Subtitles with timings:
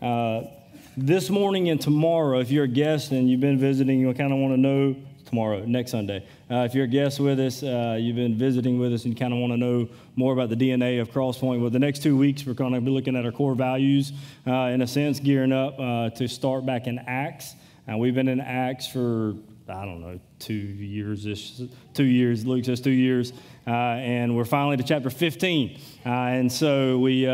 [0.00, 0.42] Uh,
[0.98, 4.38] this morning and tomorrow, if you're a guest and you've been visiting, you kind of
[4.38, 4.94] want to know
[5.24, 6.24] tomorrow, next Sunday.
[6.50, 9.18] Uh, if you're a guest with us, uh, you've been visiting with us and you
[9.18, 12.16] kind of want to know more about the DNA of Crosspointe, well, the next two
[12.16, 14.12] weeks we're going to be looking at our core values,
[14.46, 17.54] uh, in a sense, gearing up uh, to start back in Acts.
[17.90, 19.34] Uh, we've been in Acts for,
[19.68, 21.60] I don't know, two years ish,
[21.94, 23.32] two years, Luke says two years,
[23.64, 25.80] and we're finally to chapter 15.
[26.04, 27.26] and so we,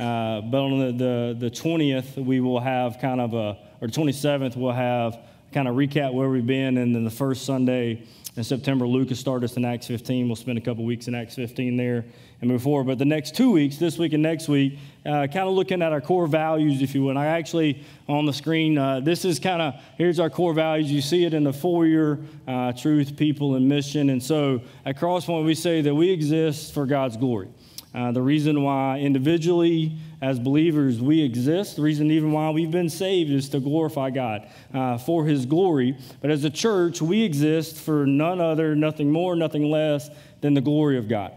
[0.00, 4.56] uh, but on the, the, the 20th, we will have kind of a, or 27th,
[4.56, 5.18] we'll have
[5.52, 6.78] kind of recap where we've been.
[6.78, 8.02] And then the first Sunday
[8.34, 10.26] in September, Lucas started us in Acts 15.
[10.26, 12.06] We'll spend a couple weeks in Acts 15 there
[12.40, 12.86] and move forward.
[12.86, 15.92] But the next two weeks, this week and next week, uh, kind of looking at
[15.92, 17.10] our core values, if you will.
[17.10, 20.90] And I actually, on the screen, uh, this is kind of, here's our core values.
[20.90, 24.08] You see it in the four-year uh, truth, people, and mission.
[24.08, 27.48] And so at Crosspointe, we say that we exist for God's glory.
[27.92, 32.88] Uh, the reason why individually, as believers, we exist, the reason even why we've been
[32.88, 35.96] saved is to glorify God uh, for His glory.
[36.20, 40.08] But as a church, we exist for none other, nothing more, nothing less
[40.40, 41.32] than the glory of God.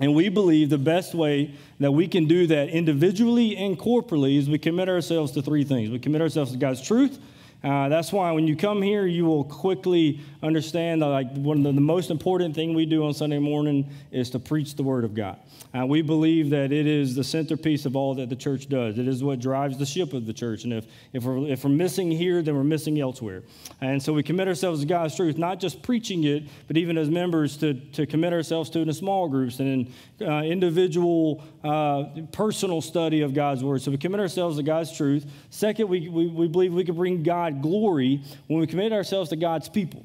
[0.00, 4.48] And we believe the best way that we can do that individually and corporately is
[4.48, 5.90] we commit ourselves to three things.
[5.90, 7.18] We commit ourselves to God's truth,
[7.62, 11.64] uh, that's why when you come here, you will quickly understand that like one of
[11.64, 15.04] the, the, most important thing we do on Sunday morning is to preach the Word
[15.04, 15.40] of God.
[15.76, 18.96] Uh, we believe that it is the centerpiece of all that the church does.
[18.96, 20.64] It is what drives the ship of the church.
[20.64, 23.42] And if, if, we're, if we're missing here, then we're missing elsewhere.
[23.80, 27.10] And so we commit ourselves to God's truth, not just preaching it, but even as
[27.10, 32.04] members to, to commit ourselves to it in small groups and in uh, individual, uh,
[32.32, 33.82] personal study of God's Word.
[33.82, 35.26] So we commit ourselves to God's truth.
[35.50, 39.36] Second, we, we, we believe we can bring God glory when we commit ourselves to
[39.36, 40.04] God's people.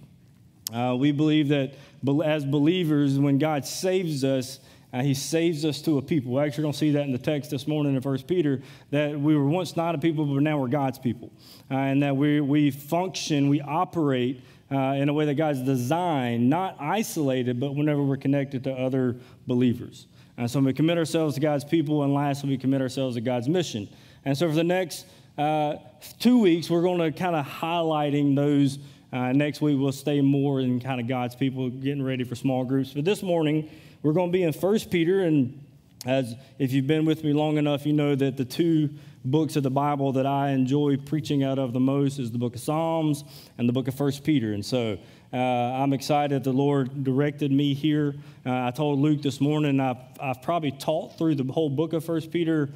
[0.73, 1.75] Uh, we believe that
[2.23, 4.59] as believers, when God saves us,
[4.91, 6.33] uh, he saves us to a people.
[6.33, 9.35] We actually don't see that in the text this morning in 1 Peter, that we
[9.35, 11.31] were once not a people, but now we're God's people.
[11.69, 16.49] Uh, and that we, we function, we operate uh, in a way that God's designed,
[16.49, 19.15] not isolated, but whenever we're connected to other
[19.47, 20.07] believers.
[20.37, 23.47] And so we commit ourselves to God's people, and lastly, we commit ourselves to God's
[23.47, 23.87] mission.
[24.25, 25.05] And so for the next
[25.37, 25.77] uh,
[26.19, 28.79] two weeks, we're going to kind of highlighting those.
[29.11, 32.63] Uh, next week, we'll stay more in kind of God's people, getting ready for small
[32.65, 32.93] groups.
[32.93, 33.69] But this morning,
[34.01, 35.63] we're going to be in First Peter, and
[36.05, 38.89] as if you've been with me long enough, you know that the two
[39.25, 42.55] books of the Bible that I enjoy preaching out of the most is the book
[42.55, 43.23] of Psalms
[43.57, 44.53] and the book of First Peter.
[44.53, 44.97] And so
[45.31, 48.15] uh, I'm excited the Lord directed me here.
[48.45, 52.03] Uh, I told Luke this morning I've, I've probably taught through the whole book of
[52.03, 52.69] First Peter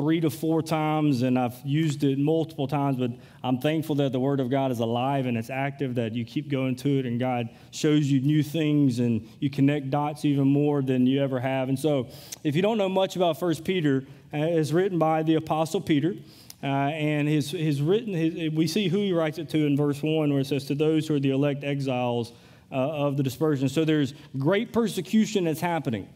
[0.00, 3.10] three to four times and I've used it multiple times, but
[3.44, 6.48] I'm thankful that the Word of God is alive and it's active, that you keep
[6.48, 10.80] going to it and God shows you new things and you connect dots even more
[10.80, 11.68] than you ever have.
[11.68, 12.08] And so,
[12.42, 16.14] if you don't know much about First Peter, uh, it's written by the Apostle Peter.
[16.62, 20.02] Uh, and his, his written, his, we see who he writes it to in verse
[20.02, 22.32] 1, where it says, To those who are the elect exiles
[22.72, 23.68] uh, of the dispersion.
[23.68, 26.08] So there's great persecution that's happening.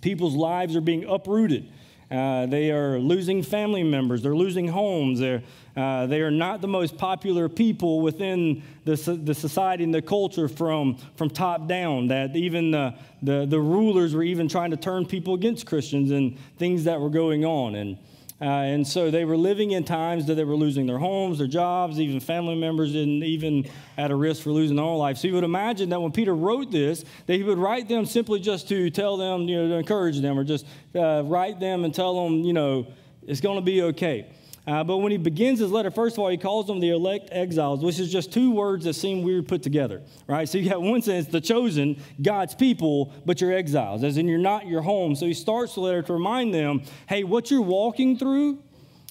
[0.00, 1.70] People's lives are being uprooted.
[2.10, 4.20] Uh, they are losing family members.
[4.20, 5.20] They're losing homes.
[5.20, 5.42] They're,
[5.76, 10.48] uh, they are not the most popular people within the, the society and the culture
[10.48, 12.08] from, from top down.
[12.08, 16.36] That even the, the, the rulers were even trying to turn people against Christians and
[16.58, 17.76] things that were going on.
[17.76, 17.96] And
[18.40, 21.46] uh, and so they were living in times that they were losing their homes, their
[21.46, 23.68] jobs, even family members, and even
[23.98, 25.18] at a risk for losing their own life.
[25.18, 28.40] So you would imagine that when Peter wrote this, that he would write them simply
[28.40, 30.64] just to tell them, you know, to encourage them, or just
[30.94, 32.86] uh, write them and tell them, you know,
[33.26, 34.26] it's going to be okay.
[34.66, 37.30] Uh, but when he begins his letter, first of all, he calls them the elect
[37.32, 40.48] exiles, which is just two words that seem weird put together, right?
[40.48, 44.38] So you got one sense, the chosen, God's people, but you're exiles, as in you're
[44.38, 45.14] not your home.
[45.14, 48.62] So he starts the letter to remind them, hey, what you're walking through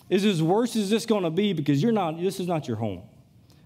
[0.09, 2.77] is as worse as this going to be because you're not, this is not your
[2.77, 3.01] home.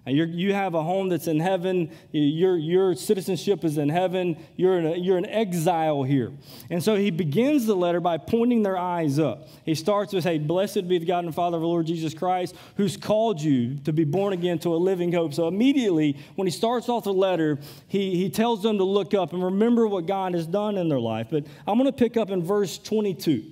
[0.05, 1.89] You're, you have a home that's in heaven.
[2.11, 4.37] Your, your citizenship is in heaven.
[4.57, 6.33] You're, in a, you're an exile here.
[6.69, 9.47] And so he begins the letter by pointing their eyes up.
[9.63, 12.53] He starts with, Hey, blessed be the God and Father of the Lord Jesus Christ,
[12.75, 15.33] who's called you to be born again to a living hope.
[15.33, 17.57] So immediately, when he starts off the letter,
[17.87, 20.99] he, he tells them to look up and remember what God has done in their
[20.99, 21.27] life.
[21.31, 23.45] But I'm going to pick up in verse 22.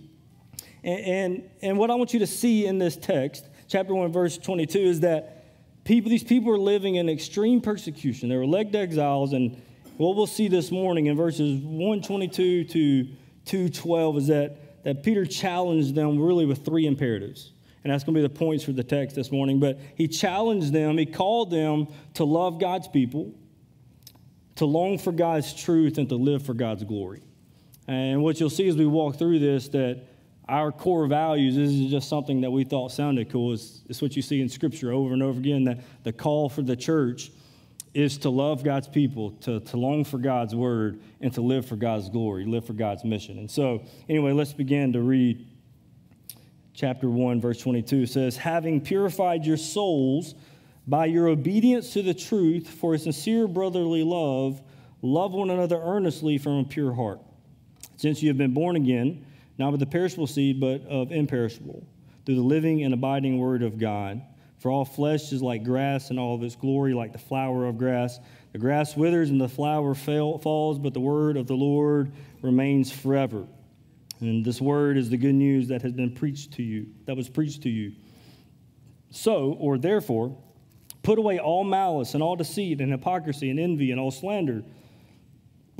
[0.83, 4.37] And, and, and what I want you to see in this text, chapter 1, verse
[4.37, 5.40] 22, is that
[5.91, 8.29] people, these people were living in extreme persecution.
[8.29, 9.61] They were elect exiles, and
[9.97, 13.03] what we'll see this morning in verses 122 to
[13.43, 17.51] 212 is that, that Peter challenged them really with three imperatives.
[17.83, 19.59] And that's going to be the points for the text this morning.
[19.59, 23.33] But he challenged them, he called them to love God's people,
[24.55, 27.21] to long for God's truth, and to live for God's glory.
[27.89, 30.05] And what you'll see as we walk through this, that
[30.51, 31.56] our core values.
[31.56, 33.53] This is just something that we thought sounded cool.
[33.53, 36.62] It's, it's what you see in Scripture over and over again that the call for
[36.62, 37.31] the church
[37.94, 41.77] is to love God's people, to, to long for God's word, and to live for
[41.77, 43.39] God's glory, live for God's mission.
[43.39, 45.48] And so, anyway, let's begin to read
[46.74, 48.01] chapter 1, verse 22.
[48.01, 50.36] It says, Having purified your souls
[50.86, 54.62] by your obedience to the truth for a sincere brotherly love,
[55.01, 57.21] love one another earnestly from a pure heart.
[57.95, 59.25] Since you have been born again,
[59.57, 61.86] not with the perishable seed, but of imperishable,
[62.25, 64.21] through the living and abiding word of God.
[64.59, 67.77] For all flesh is like grass, and all of its glory like the flower of
[67.77, 68.19] grass.
[68.51, 72.12] The grass withers and the flower fail, falls, but the word of the Lord
[72.42, 73.48] remains forever.
[74.19, 77.27] And this word is the good news that has been preached to you, that was
[77.27, 77.94] preached to you.
[79.09, 80.38] So, or therefore,
[81.01, 84.63] put away all malice and all deceit and hypocrisy and envy and all slander.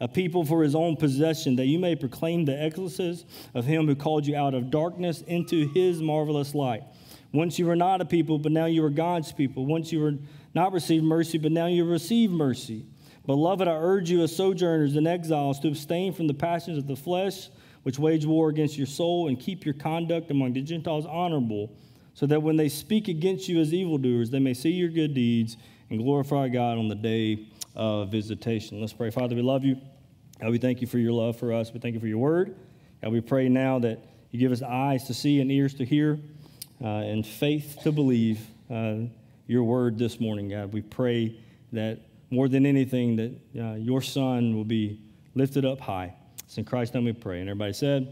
[0.00, 3.24] a people for his own possession, that you may proclaim the excellences
[3.54, 6.82] of him who called you out of darkness into his marvelous light.
[7.32, 9.66] Once you were not a people, but now you are God's people.
[9.66, 10.14] Once you were
[10.54, 12.86] not received mercy, but now you receive mercy.
[13.26, 16.96] Beloved, I urge you as sojourners and exiles to abstain from the passions of the
[16.96, 17.48] flesh,
[17.82, 21.76] which wage war against your soul, and keep your conduct among the Gentiles honorable,
[22.14, 25.56] so that when they speak against you as evildoers, they may see your good deeds
[25.90, 28.80] and glorify God on the day of visitation.
[28.80, 29.10] Let's pray.
[29.10, 29.76] Father, we love you.
[30.40, 31.70] God, we thank you for your love for us.
[31.70, 32.56] We thank you for your word.
[33.02, 36.18] God, we pray now that you give us eyes to see and ears to hear
[36.82, 38.40] uh, and faith to believe
[38.70, 38.94] uh,
[39.46, 40.72] your word this morning, God.
[40.72, 41.38] We pray
[41.72, 41.98] that
[42.30, 44.98] more than anything, that uh, your son will be
[45.34, 46.14] lifted up high.
[46.46, 47.40] It's in Christ's name we pray.
[47.40, 48.10] And everybody said,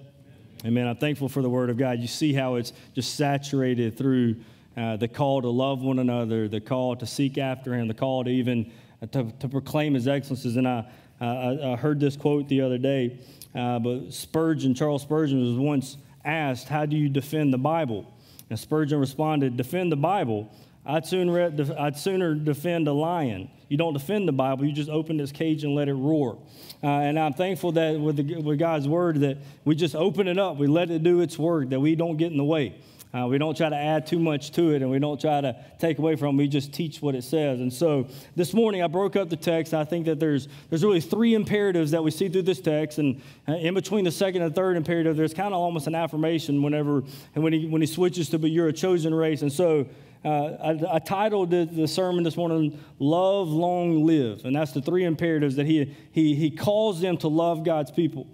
[0.66, 0.86] Amen.
[0.86, 1.98] I'm thankful for the word of God.
[1.98, 4.36] You see how it's just saturated through
[4.76, 8.24] uh, the call to love one another, the call to seek after him, the call
[8.24, 8.70] to even
[9.00, 10.56] uh, to, to proclaim his excellences.
[10.56, 10.84] And I,
[11.20, 13.18] uh, I, I, heard this quote the other day,
[13.54, 18.06] uh, but Spurgeon, Charles Spurgeon, was once asked, How do you defend the Bible?
[18.50, 20.50] And Spurgeon responded, Defend the Bible.
[20.86, 23.50] I'd sooner, I'd sooner defend a lion.
[23.68, 26.38] You don't defend the Bible, you just open its cage and let it roar.
[26.82, 30.38] Uh, and I'm thankful that with, the, with God's word that we just open it
[30.38, 32.74] up, we let it do its work, that we don't get in the way.
[33.14, 35.56] Uh, we don't try to add too much to it and we don't try to
[35.78, 36.38] take away from it.
[36.42, 37.60] We just teach what it says.
[37.60, 38.06] And so
[38.36, 39.72] this morning I broke up the text.
[39.72, 42.98] I think that there's, there's really three imperatives that we see through this text.
[42.98, 46.62] And uh, in between the second and third imperative, there's kind of almost an affirmation
[46.62, 47.02] whenever,
[47.34, 49.40] and when he, when he switches to, but you're a chosen race.
[49.40, 49.86] And so
[50.24, 54.44] uh, I, I, titled the, the, sermon this morning, Love, Long, Live.
[54.44, 58.26] And that's the three imperatives that he, he, he calls them to love God's people.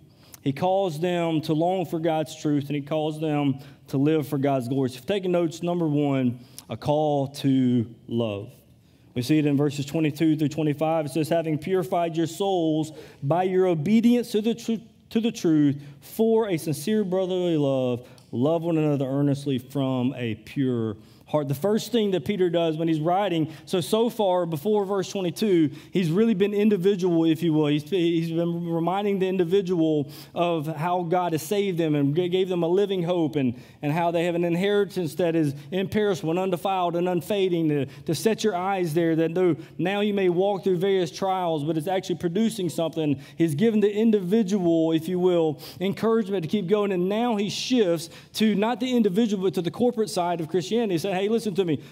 [0.44, 4.38] He calls them to long for God's truth, and he calls them to live for
[4.38, 4.90] God's glory.
[4.90, 8.50] So, taking notes, number one, a call to love.
[9.14, 11.06] We see it in verses 22 through 25.
[11.06, 15.80] It says, Having purified your souls by your obedience to the, tr- to the truth
[16.00, 21.48] for a sincere brotherly love, love one another earnestly from a pure heart.
[21.48, 25.70] The first thing that Peter does when he's writing, so, so far before verse 22,
[25.90, 27.66] he's really been individual, if you will.
[27.66, 32.62] He's, he's been reminding the individual of how God has saved them and gave them
[32.62, 36.94] a living hope and, and how they have an inheritance that is imperishable and undefiled
[36.94, 37.68] and unfading.
[37.68, 41.64] To, to set your eyes there that though now you may walk through various trials,
[41.64, 43.20] but it's actually producing something.
[43.36, 46.92] He's given the individual, if you will, encouragement to keep going.
[46.92, 50.98] And now he shifts to not the individual, but to the corporate side of Christianity.
[51.14, 51.82] Hey, hey, listen to me.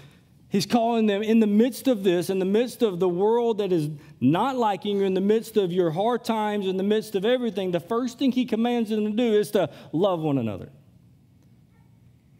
[0.49, 3.73] He's calling them in the midst of this, in the midst of the world that
[3.73, 3.88] is
[4.21, 7.71] not liking you, in the midst of your hard times, in the midst of everything,
[7.71, 10.71] the first thing he commands them to do is to love one another.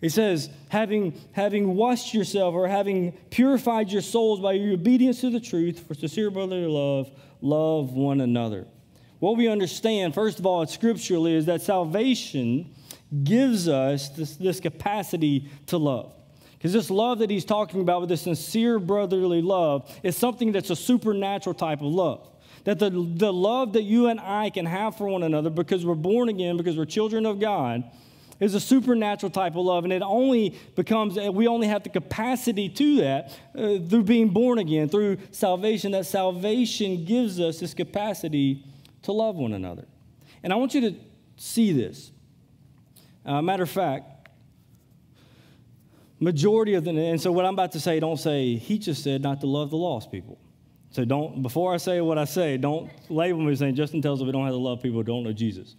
[0.03, 5.31] He says, having, having washed yourself or having purified your souls by your obedience to
[5.31, 7.11] the truth for sincere brotherly love,
[7.41, 8.67] love one another.
[9.21, 12.75] What we understand, first of all, scripturally, is that salvation
[13.25, 16.12] gives us this, this capacity to love.
[16.62, 20.71] Because this love that he's talking about with this sincere brotherly love is something that's
[20.71, 22.28] a supernatural type of love.
[22.62, 25.97] That the, the love that you and I can have for one another because we're
[25.97, 27.83] born again, because we're children of God,
[28.38, 29.83] is a supernatural type of love.
[29.83, 34.61] And it only becomes, we only have the capacity to that uh, through being born
[34.61, 35.90] again, through salvation.
[35.90, 38.64] That salvation gives us this capacity
[39.02, 39.88] to love one another.
[40.45, 40.97] And I want you to
[41.37, 42.12] see this.
[43.26, 44.12] Uh, matter of fact,
[46.23, 49.23] majority of the, and so what I'm about to say, don't say, he just said
[49.23, 50.38] not to love the lost people.
[50.91, 54.26] So don't, before I say what I say, don't label me saying Justin tells us
[54.26, 55.75] we don't have to love people who don't know Jesus.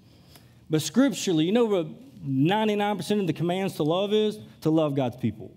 [0.69, 1.87] But scripturally, you know what
[2.27, 4.39] 99% of the commands to love is?
[4.61, 5.55] To love God's people.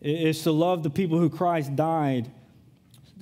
[0.00, 2.30] It's to love the people who Christ died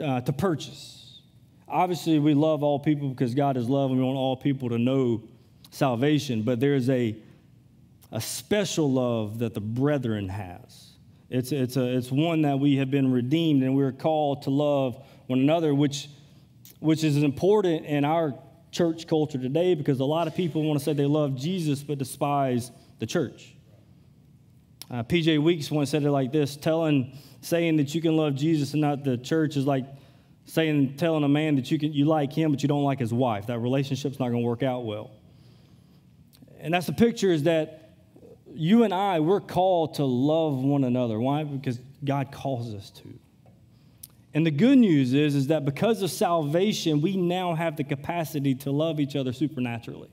[0.03, 1.21] uh, to purchase.
[1.69, 4.79] Obviously, we love all people because God is love and we want all people to
[4.79, 5.23] know
[5.71, 7.17] salvation, but there's a
[8.13, 10.93] a special love that the brethren has.
[11.29, 15.05] It's, it's, a, it's one that we have been redeemed and we're called to love
[15.27, 16.09] one another, which,
[16.79, 18.35] which is important in our
[18.71, 21.99] church culture today because a lot of people want to say they love Jesus but
[21.99, 23.55] despise the church.
[24.89, 28.73] Uh, PJ Weeks once said it like this telling, saying that you can love Jesus
[28.73, 29.85] and not the church is like
[30.45, 33.13] saying, telling a man that you, can, you like him but you don't like his
[33.13, 33.49] wife.
[33.49, 35.11] That relationship's not going to work out well.
[36.61, 37.86] And that's the picture is that
[38.57, 41.19] you and I, we're called to love one another.
[41.21, 41.45] Why?
[41.45, 43.19] Because God calls us to.
[44.35, 48.55] And the good news is, is that because of salvation, we now have the capacity
[48.57, 50.11] to love each other supernaturally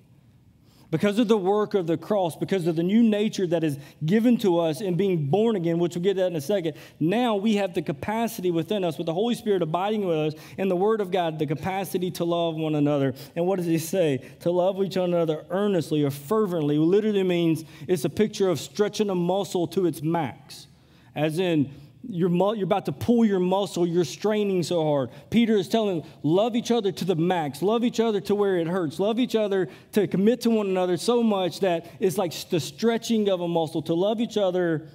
[0.94, 4.38] because of the work of the cross, because of the new nature that is given
[4.38, 7.56] to us in being born again, which we'll get that in a second, now we
[7.56, 11.02] have the capacity within us, with the Holy Spirit abiding with us and the Word
[11.02, 13.16] of God, the capacity to love one another.
[13.36, 14.24] And what does he say?
[14.42, 19.16] To love each other earnestly or fervently literally means it's a picture of stretching a
[19.16, 20.68] muscle to its max,
[21.16, 21.72] as in,
[22.08, 25.10] you're, you're about to pull your muscle, you're straining so hard.
[25.30, 28.58] Peter is telling them, love each other to the max, love each other to where
[28.58, 32.34] it hurts, love each other to commit to one another so much that it's like
[32.50, 34.88] the stretching of a muscle, to love each other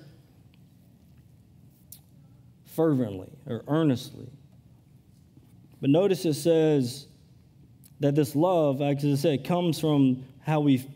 [2.65, 4.29] fervently or earnestly.
[5.81, 7.07] But notice it says
[8.01, 10.87] that this love, as I said, comes from how we've,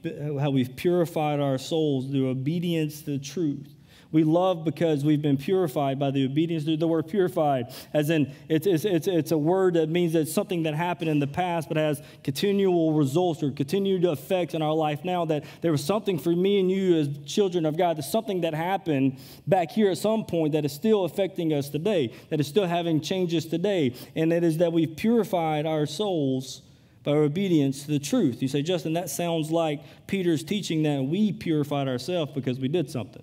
[0.40, 3.71] how we've purified our souls through obedience to the truth.
[4.12, 8.34] We love because we've been purified by the obedience to the word purified, as in
[8.46, 11.68] it's, it's, it's, it's a word that means that something that happened in the past
[11.68, 15.24] but has continual results or continued effects in our life now.
[15.24, 18.52] That there was something for me and you as children of God, there's something that
[18.52, 22.66] happened back here at some point that is still affecting us today, that is still
[22.66, 23.94] having changes today.
[24.14, 26.60] And it is that we've purified our souls
[27.02, 28.42] by obedience to the truth.
[28.42, 32.90] You say, Justin, that sounds like Peter's teaching that we purified ourselves because we did
[32.90, 33.22] something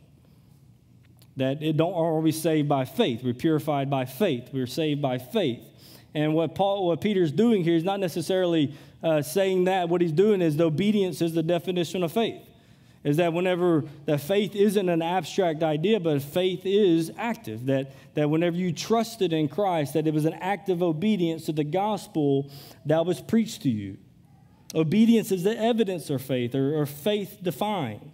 [1.40, 3.24] that it don't are we saved by faith.
[3.24, 4.50] We're purified by faith.
[4.52, 5.64] We're saved by faith.
[6.14, 10.12] And what paul what peter's doing here is not necessarily uh, saying that what he's
[10.12, 12.42] doing is the obedience is the definition of faith.
[13.04, 17.68] Is that whenever that faith isn't an abstract idea but faith is active.
[17.68, 21.64] That that whenever you trusted in christ that it was an active obedience to the
[21.64, 22.52] gospel
[22.86, 23.98] that was preached to you.
[24.76, 28.12] Obedience is the evidence of faith or, or faith defined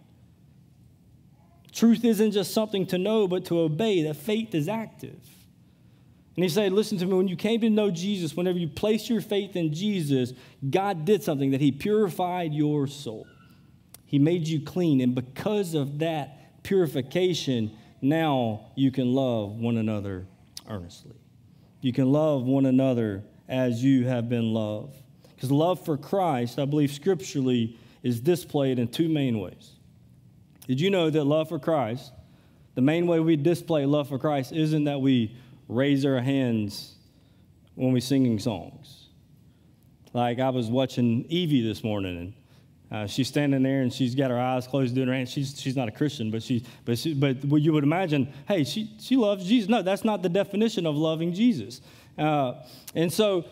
[1.75, 4.03] Truth isn't just something to know, but to obey.
[4.03, 5.20] That faith is active.
[6.36, 9.10] And he said, Listen to me, when you came to know Jesus, whenever you placed
[9.10, 10.32] your faith in Jesus,
[10.70, 13.27] God did something that He purified your soul.
[14.05, 15.01] He made you clean.
[15.01, 20.27] And because of that purification, now you can love one another
[20.70, 21.15] earnestly.
[21.82, 24.96] You can love one another as you have been loved.
[25.36, 29.75] Because love for Christ, I believe scripturally, is displayed in two main ways.
[30.68, 32.12] Did you know that love for Christ,
[32.74, 35.36] the main way we display love for Christ isn't that we
[35.68, 36.96] raise our hands
[37.76, 39.10] when we're singing songs?
[40.14, 42.34] Like I was watching Evie this morning, and
[42.92, 45.32] uh, she's standing there and she's got her eyes closed, doing her hands.
[45.32, 48.92] She's, she's not a Christian, but she, but she, but you would imagine, hey, she,
[49.00, 49.70] she loves Jesus.
[49.70, 51.82] No, that's not the definition of loving Jesus.
[52.18, 52.54] Uh,
[52.94, 53.46] and so,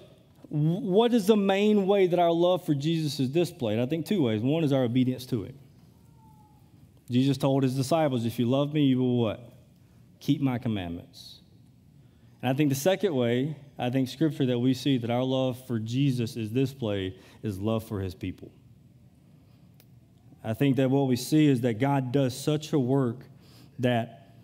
[0.50, 3.80] what is the main way that our love for Jesus is displayed?
[3.80, 4.42] I think two ways.
[4.42, 5.58] One is our obedience to Him.
[7.14, 9.54] Jesus told his disciples, If you love me, you will what?
[10.20, 11.42] Keep my commandments.
[12.42, 15.64] And I think the second way, I think scripture that we see that our love
[15.68, 18.52] for Jesus is displayed is love for his people.
[20.44, 23.20] I think that what we see is that God does such a work
[23.80, 24.36] that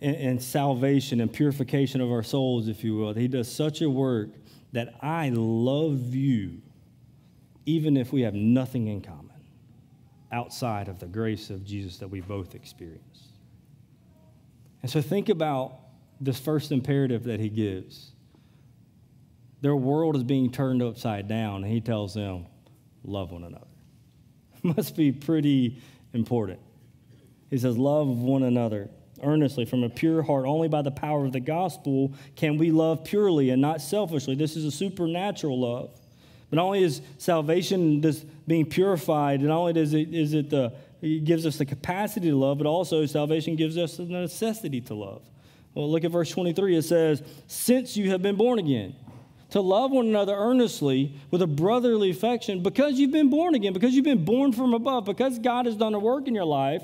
[0.00, 3.88] in, in salvation and purification of our souls, if you will, he does such a
[3.88, 4.30] work
[4.72, 6.62] that I love you
[7.64, 9.33] even if we have nothing in common
[10.34, 13.28] outside of the grace of Jesus that we both experience.
[14.82, 15.78] And so think about
[16.20, 18.10] this first imperative that he gives.
[19.60, 22.46] Their world is being turned upside down, and he tells them,
[23.04, 23.66] love one another.
[24.62, 25.80] Must be pretty
[26.12, 26.60] important.
[27.48, 28.90] He says, love one another
[29.22, 30.46] earnestly from a pure heart.
[30.46, 34.34] Only by the power of the gospel can we love purely and not selfishly.
[34.34, 35.98] This is a supernatural love.
[36.54, 41.24] Not only is salvation this being purified, not only does it, is it the, it
[41.24, 45.22] gives us the capacity to love, but also salvation gives us the necessity to love.
[45.74, 46.76] Well, look at verse 23.
[46.76, 48.94] It says, Since you have been born again,
[49.50, 53.94] to love one another earnestly with a brotherly affection, because you've been born again, because
[53.94, 56.82] you've been born from above, because God has done a work in your life,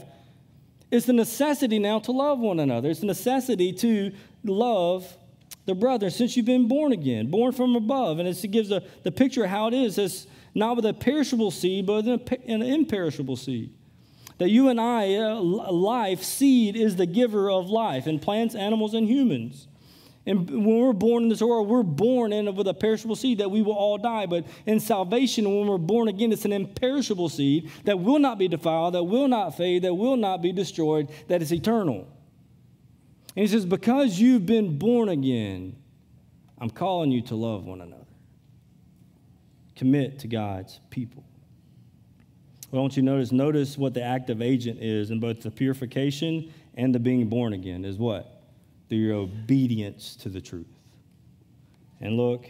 [0.91, 2.91] it's the necessity now to love one another.
[2.91, 4.13] It's the necessity to
[4.45, 5.17] love
[5.67, 8.19] the brother since you've been born again, born from above.
[8.19, 9.99] And it gives the, the picture of how it is.
[9.99, 13.73] It's not with a perishable seed, but an imperishable seed
[14.41, 18.95] that you and I, uh, life, seed is the giver of life in plants, animals,
[18.95, 19.69] and humans.
[20.25, 23.51] And when we're born in this world, we're born in with a perishable seed that
[23.51, 24.25] we will all die.
[24.25, 28.49] But in salvation, when we're born again, it's an imperishable seed that will not be
[28.49, 32.09] defiled, that will not fade, that will not be destroyed, that is eternal.
[33.37, 35.77] And he says, Because you've been born again,
[36.59, 38.05] I'm calling you to love one another.
[39.77, 41.25] Commit to God's people.
[42.71, 43.33] Well, don't you notice?
[43.33, 47.85] Notice what the active agent is in both the purification and the being born again
[47.85, 48.43] is what?
[48.89, 50.67] Through your obedience to the truth.
[52.01, 52.47] And look,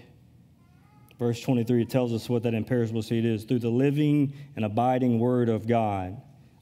[1.18, 5.18] verse 23, it tells us what that imperishable seed is through the living and abiding
[5.18, 6.20] word of God.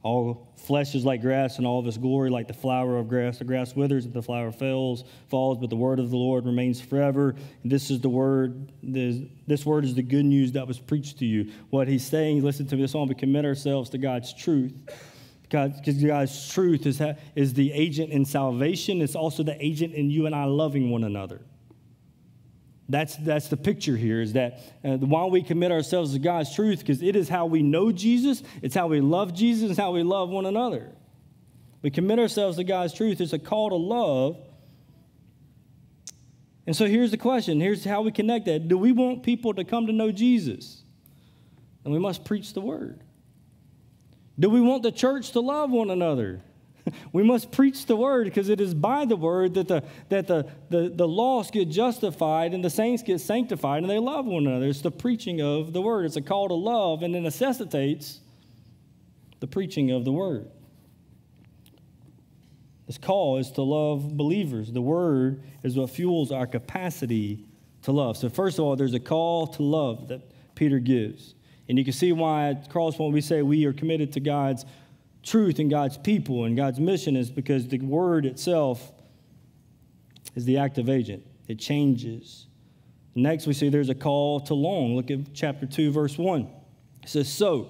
[0.09, 3.37] All flesh is like grass, and all of its glory like the flower of grass.
[3.37, 6.81] The grass withers, and the flower fails, falls, but the word of the Lord remains
[6.81, 7.35] forever.
[7.62, 8.73] This is the word.
[8.83, 11.53] This, this word is the good news that was preached to you.
[11.69, 14.73] What he's saying, listen to me this song, we commit ourselves to God's truth.
[15.50, 17.03] God, because God's truth is,
[17.35, 19.03] is the agent in salvation.
[19.03, 21.43] It's also the agent in you and I loving one another.
[22.88, 26.79] That's, that's the picture here is that uh, while we commit ourselves to God's truth,
[26.79, 30.03] because it is how we know Jesus, it's how we love Jesus, it's how we
[30.03, 30.92] love one another.
[31.83, 33.20] We commit ourselves to God's truth.
[33.20, 34.38] It's a call to love.
[36.66, 38.68] And so here's the question here's how we connect that.
[38.68, 40.83] Do we want people to come to know Jesus?
[41.85, 43.03] And we must preach the word.
[44.38, 46.42] Do we want the church to love one another?
[47.12, 50.48] we must preach the word because it is by the word that the, that the,
[50.70, 54.66] the, the lost get justified and the saints get sanctified and they love one another.
[54.66, 56.05] It's the preaching of the word.
[56.05, 58.20] It's a call to love and it necessitates
[59.40, 60.51] the preaching of the word.
[62.87, 64.72] This call is to love believers.
[64.72, 67.44] The word is what fuels our capacity
[67.83, 68.16] to love.
[68.16, 70.22] So, first of all, there's a call to love that
[70.55, 71.35] Peter gives.
[71.68, 74.64] And you can see why at Crosspointe we say we are committed to God's
[75.29, 78.93] truth in God's people and God's mission is because the word itself
[80.35, 81.25] is the active agent.
[81.47, 82.47] It changes.
[83.14, 84.95] Next, we see there's a call to long.
[84.95, 86.49] Look at chapter 2, verse 1.
[87.03, 87.69] It says, So.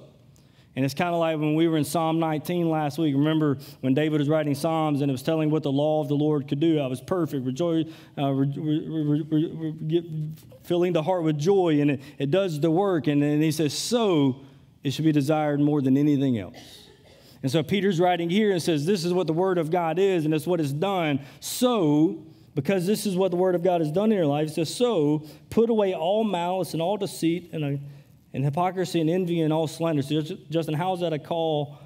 [0.77, 3.13] And it's kind of like when we were in Psalm 19 last week.
[3.13, 6.15] Remember when David was writing Psalms and it was telling what the law of the
[6.15, 6.79] Lord could do?
[6.79, 12.01] I was perfect, rejoice, uh, re, re, re, filling the heart with joy, and it,
[12.19, 13.09] it does the work.
[13.09, 14.45] And then he says, So
[14.85, 16.88] it should be desired more than anything else.
[17.43, 20.25] And so Peter's writing here and says, This is what the Word of God is,
[20.25, 21.21] and it's what it's done.
[21.41, 24.55] So, because this is what the Word of God has done in your life, it
[24.55, 27.81] says, So put away all malice and all deceit and, uh,
[28.35, 30.03] and hypocrisy and envy and all slander.
[30.03, 30.21] So,
[30.51, 31.79] Justin, how is that a call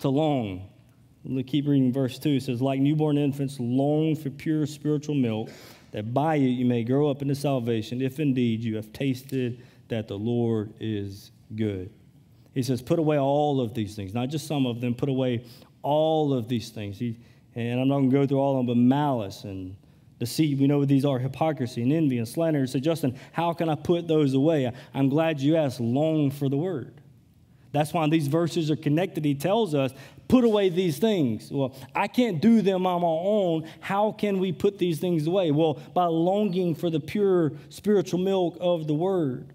[0.00, 0.68] to long?
[1.28, 2.30] Let keep reading verse 2.
[2.30, 5.50] It says, Like newborn infants, long for pure spiritual milk,
[5.92, 10.08] that by it you may grow up into salvation, if indeed you have tasted that
[10.08, 11.90] the Lord is good.
[12.56, 15.44] He says, put away all of these things, not just some of them, put away
[15.82, 16.98] all of these things.
[16.98, 17.18] He,
[17.54, 19.76] and I'm not going to go through all of them, but malice and
[20.18, 20.58] deceit.
[20.58, 22.62] We know these are hypocrisy and envy and slander.
[22.62, 24.72] He said, Justin, how can I put those away?
[24.94, 25.80] I'm glad you asked.
[25.80, 26.94] Long for the word.
[27.72, 29.22] That's why these verses are connected.
[29.22, 29.92] He tells us,
[30.26, 31.52] put away these things.
[31.52, 33.68] Well, I can't do them on my own.
[33.80, 35.50] How can we put these things away?
[35.50, 39.52] Well, by longing for the pure spiritual milk of the word.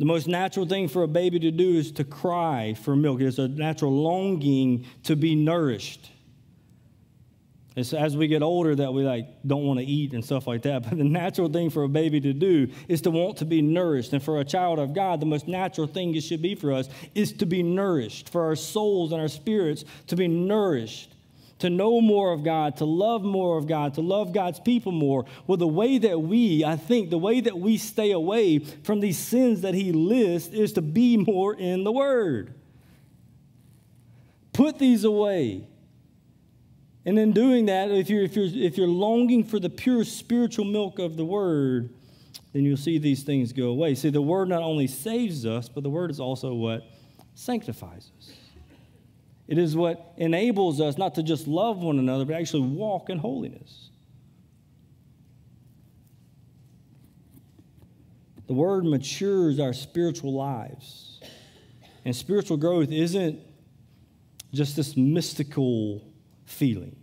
[0.00, 3.20] The most natural thing for a baby to do is to cry for milk.
[3.20, 6.10] It's a natural longing to be nourished.
[7.76, 10.62] It's as we get older that we like don't want to eat and stuff like
[10.62, 10.84] that.
[10.84, 14.14] But the natural thing for a baby to do is to want to be nourished.
[14.14, 16.88] And for a child of God, the most natural thing it should be for us
[17.14, 21.14] is to be nourished, for our souls and our spirits to be nourished
[21.60, 25.24] to know more of God, to love more of God, to love God's people more.
[25.46, 29.18] Well, the way that we, I think, the way that we stay away from these
[29.18, 32.54] sins that He lists is to be more in the Word.
[34.52, 35.66] put these away.
[37.06, 40.66] And in doing that, if you're, if, you're, if you're longing for the pure spiritual
[40.66, 41.94] milk of the word,
[42.52, 43.94] then you'll see these things go away.
[43.94, 46.82] See, the word not only saves us, but the word is also what
[47.34, 48.32] sanctifies us.
[49.50, 53.18] It is what enables us not to just love one another, but actually walk in
[53.18, 53.90] holiness.
[58.46, 61.20] The word matures our spiritual lives.
[62.04, 63.40] And spiritual growth isn't
[64.54, 66.00] just this mystical
[66.44, 66.94] feeling.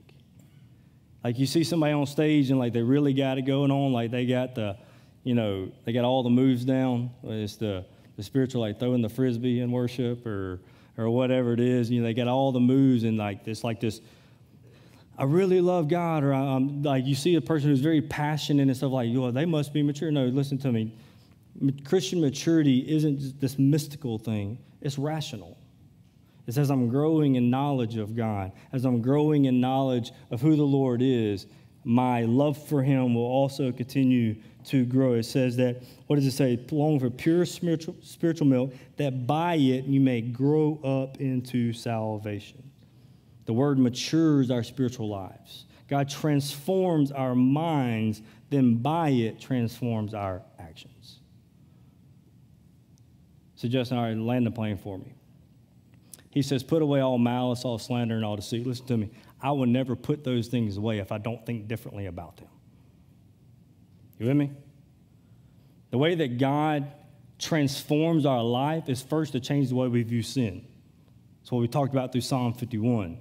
[1.26, 4.10] Like you see somebody on stage and like they really got it going on, like
[4.10, 4.78] they got the,
[5.26, 7.10] you know, they got all the moves down.
[7.24, 10.62] It's the, the spiritual, like throwing the frisbee in worship or,
[10.98, 11.90] or whatever it is.
[11.90, 14.02] You know, they got all the moves and like this, like this.
[15.18, 18.78] I really love God, or I'm like you see a person who's very passionate and
[18.78, 20.12] stuff like, well, they must be mature.
[20.12, 20.94] No, listen to me.
[21.86, 25.58] Christian maturity isn't this mystical thing; it's rational.
[26.48, 28.54] It says, I'm growing in knowledge of God.
[28.72, 31.46] As I'm growing in knowledge of who the Lord is,
[31.84, 34.36] my love for Him will also continue
[34.68, 35.14] to grow.
[35.14, 36.60] It says that, what does it say?
[36.72, 42.64] Long for pure spiritual, spiritual milk, that by it you may grow up into salvation.
[43.46, 45.66] The word matures our spiritual lives.
[45.88, 51.20] God transforms our minds, then by it transforms our actions.
[53.56, 55.14] So, Justin, all right, land the plane for me.
[56.30, 58.68] He says, Put away all malice, all slander, and all deceit.
[58.68, 59.10] Listen to me.
[59.42, 62.50] I will never put those things away if I don't think differently about them.
[64.20, 64.52] You with me?
[65.92, 66.92] The way that God
[67.40, 70.66] transforms our life is first to change the way we view sin.
[71.42, 73.18] That's what we talked about through Psalm 51.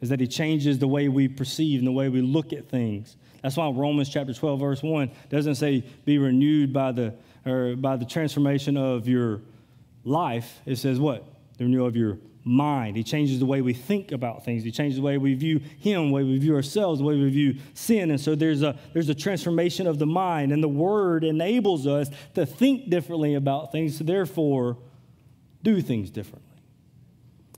[0.00, 3.16] Is that he changes the way we perceive and the way we look at things.
[3.42, 7.14] That's why Romans chapter 12, verse 1 doesn't say be renewed by the
[7.46, 9.40] or by the transformation of your
[10.04, 10.60] life.
[10.66, 11.24] It says what?
[11.58, 12.96] the renewal of your mind.
[12.96, 14.62] He changes the way we think about things.
[14.62, 17.30] He changes the way we view Him, the way we view ourselves, the way we
[17.30, 18.10] view sin.
[18.10, 22.10] And so there's a, there's a transformation of the mind, and the Word enables us
[22.34, 24.76] to think differently about things, so therefore
[25.62, 26.50] do things differently.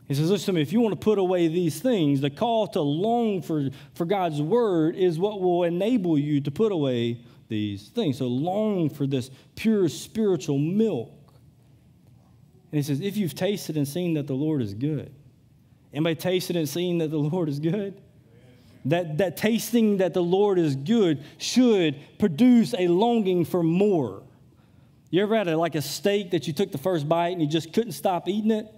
[0.06, 2.68] He says, Listen to me, if you want to put away these things, the call
[2.68, 7.88] to long for, for God's Word is what will enable you to put away these
[7.88, 8.18] things.
[8.18, 11.15] So long for this pure spiritual milk
[12.72, 15.12] and he says, If you've tasted and seen that the Lord is good.
[15.92, 18.00] Anybody tasted and seen that the Lord is good?
[18.86, 24.22] That, that tasting that the Lord is good should produce a longing for more.
[25.10, 27.48] You ever had a, like a steak that you took the first bite and you
[27.48, 28.72] just couldn't stop eating it?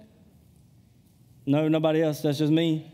[1.45, 2.21] No, nobody else.
[2.21, 2.91] That's just me.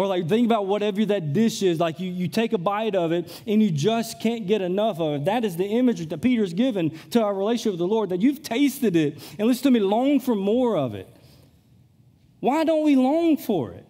[0.00, 3.12] Or like think about whatever that dish is, like you, you take a bite of
[3.12, 5.24] it and you just can't get enough of it.
[5.26, 8.42] That is the image that Peter's given to our relationship with the Lord, that you've
[8.42, 11.06] tasted it and listen to me, long for more of it.
[12.38, 13.86] Why don't we long for it?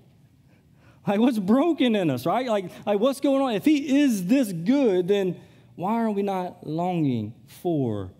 [1.06, 2.48] Like what's broken in us, right?
[2.48, 3.52] Like, like what's going on?
[3.52, 5.40] If he is this good, then
[5.76, 8.10] why are we not longing for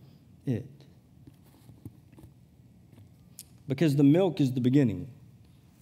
[0.47, 0.71] it?
[3.67, 5.09] Because the milk is the beginning.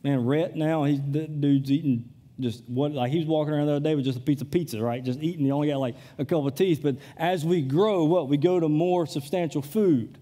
[0.09, 2.09] Man, Rhett now, he's the dude's eating
[2.41, 4.51] just what like he was walking around the other day with just a piece of
[4.51, 5.05] pizza, right?
[5.05, 5.45] Just eating.
[5.45, 6.81] He only got like a couple of teeth.
[6.83, 10.17] But as we grow, what we go to more substantial food,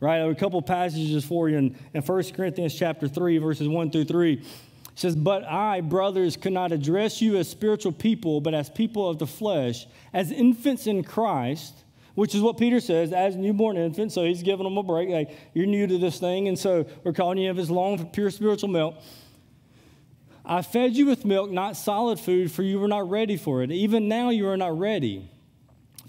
[0.00, 0.18] right?
[0.18, 4.32] a couple passages for you in, in 1 Corinthians chapter 3, verses 1 through 3.
[4.32, 4.44] It
[4.96, 9.20] says, But I, brothers, could not address you as spiritual people, but as people of
[9.20, 11.74] the flesh, as infants in Christ,
[12.16, 14.16] which is what Peter says, as newborn infants.
[14.16, 15.08] So he's giving them a break.
[15.08, 18.30] Like, you're new to this thing, and so we're calling you it's long for pure
[18.30, 18.96] spiritual milk.
[20.48, 23.70] I fed you with milk, not solid food, for you were not ready for it.
[23.70, 25.30] Even now you are not ready,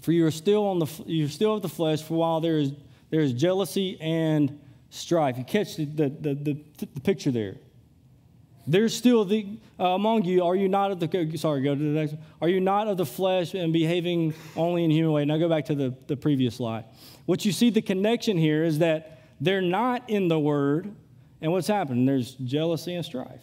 [0.00, 2.02] for you are still on the you're still of the flesh.
[2.02, 2.72] For while there is
[3.10, 5.36] there is jealousy and strife.
[5.36, 7.56] You catch the the, the, the, the picture there.
[8.66, 10.42] There's still the uh, among you.
[10.42, 11.60] Are you not of the sorry?
[11.60, 12.12] Go to the next.
[12.12, 12.22] One.
[12.40, 15.24] Are you not of the flesh and behaving only in human way?
[15.26, 16.84] Now go back to the the previous slide.
[17.26, 20.94] What you see the connection here is that they're not in the word,
[21.42, 22.06] and what's happening?
[22.06, 23.42] There's jealousy and strife.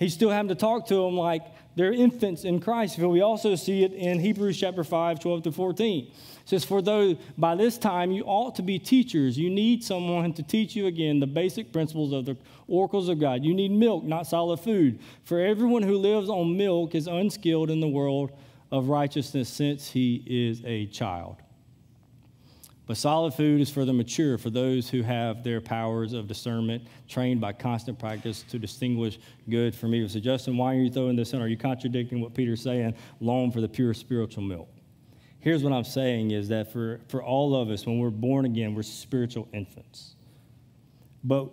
[0.00, 1.42] He's still having to talk to them like
[1.76, 2.98] they're infants in Christ.
[2.98, 6.06] But we also see it in Hebrews chapter 5, 12 to 14.
[6.06, 6.12] It
[6.46, 10.42] says, For though by this time you ought to be teachers, you need someone to
[10.42, 13.44] teach you again the basic principles of the oracles of God.
[13.44, 15.00] You need milk, not solid food.
[15.24, 18.32] For everyone who lives on milk is unskilled in the world
[18.72, 21.36] of righteousness since he is a child.
[22.90, 26.82] But solid food is for the mature, for those who have their powers of discernment
[27.06, 30.08] trained by constant practice to distinguish good from evil.
[30.08, 31.40] So, Justin, why are you throwing this in?
[31.40, 32.96] Are you contradicting what Peter's saying?
[33.20, 34.68] Long for the pure spiritual milk.
[35.38, 38.74] Here's what I'm saying is that for, for all of us, when we're born again,
[38.74, 40.16] we're spiritual infants.
[41.22, 41.48] But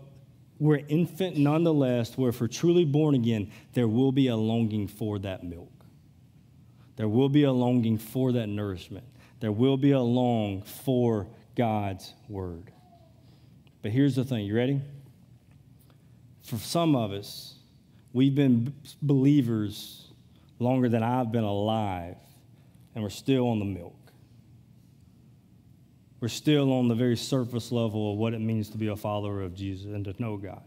[0.57, 5.19] we're infant nonetheless, where if we're truly born again, there will be a longing for
[5.19, 5.71] that milk.
[6.95, 9.05] There will be a longing for that nourishment.
[9.39, 12.71] There will be a long for God's word.
[13.81, 14.81] But here's the thing you ready?
[16.43, 17.55] For some of us,
[18.13, 20.07] we've been believers
[20.59, 22.17] longer than I've been alive,
[22.95, 23.93] and we're still on the milk.
[26.19, 29.43] We're still on the very surface level of what it means to be a follower
[29.43, 30.63] of Jesus and to know God.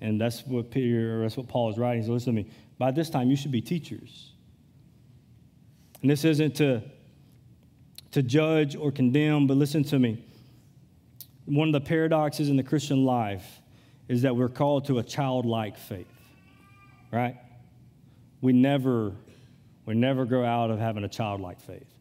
[0.00, 2.04] And that's what Peter, that's what Paul is writing.
[2.04, 2.50] So listen to me.
[2.78, 4.32] By this time, you should be teachers.
[6.02, 6.82] And this isn't to,
[8.16, 10.24] to judge or condemn, but listen to me.
[11.44, 13.60] One of the paradoxes in the Christian life
[14.08, 16.08] is that we're called to a childlike faith,
[17.12, 17.36] right?
[18.40, 19.12] We never,
[19.84, 21.92] we never grow out of having a childlike faith.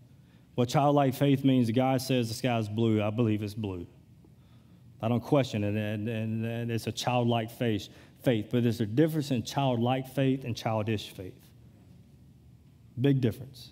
[0.55, 3.85] What childlike faith means, guy says the sky's blue, I believe it's blue.
[5.01, 7.89] I don't question it, and, and, and it's a childlike faith,
[8.23, 8.47] faith.
[8.53, 11.35] But there's a difference in childlike faith and childish faith.
[13.01, 13.71] Big difference.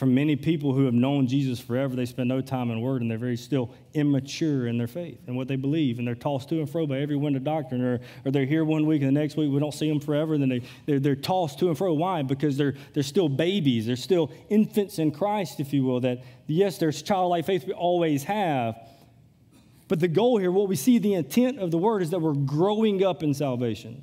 [0.00, 3.10] For many people who have known Jesus forever, they spend no time in Word and
[3.10, 5.98] they're very still immature in their faith and what they believe.
[5.98, 7.82] And they're tossed to and fro by every wind of doctrine.
[7.82, 10.32] Or, or they're here one week and the next week we don't see them forever.
[10.32, 11.92] And then they, they're, they're tossed to and fro.
[11.92, 12.22] Why?
[12.22, 13.84] Because they're, they're still babies.
[13.84, 16.00] They're still infants in Christ, if you will.
[16.00, 18.78] That, yes, there's childlike faith we always have.
[19.86, 22.32] But the goal here, what we see, the intent of the Word is that we're
[22.32, 24.02] growing up in salvation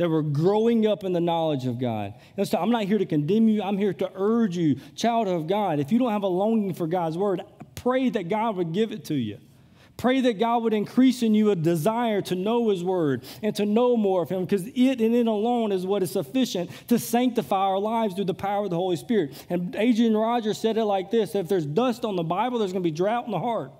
[0.00, 2.14] that we're growing up in the knowledge of God.
[2.38, 5.46] And so I'm not here to condemn you, I'm here to urge you, child of
[5.46, 5.78] God.
[5.78, 7.42] If you don't have a longing for God's word,
[7.74, 9.36] pray that God would give it to you.
[9.98, 13.66] Pray that God would increase in you a desire to know His Word and to
[13.66, 17.66] know more of Him because it and it alone is what is sufficient to sanctify
[17.66, 19.44] our lives through the power of the Holy Spirit.
[19.50, 22.82] And Adrian Rogers said it like this if there's dust on the Bible, there's going
[22.82, 23.72] to be drought in the heart.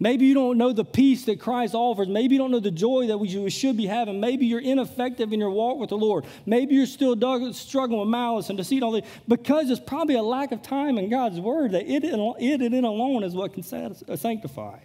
[0.00, 2.06] Maybe you don't know the peace that Christ offers.
[2.06, 4.20] Maybe you don't know the joy that we should be having.
[4.20, 6.24] Maybe you're ineffective in your walk with the Lord.
[6.46, 7.16] Maybe you're still
[7.52, 11.08] struggling with malice and deceit, all that, because it's probably a lack of time in
[11.10, 14.78] God's Word that it, and it alone is what can uh, sanctify.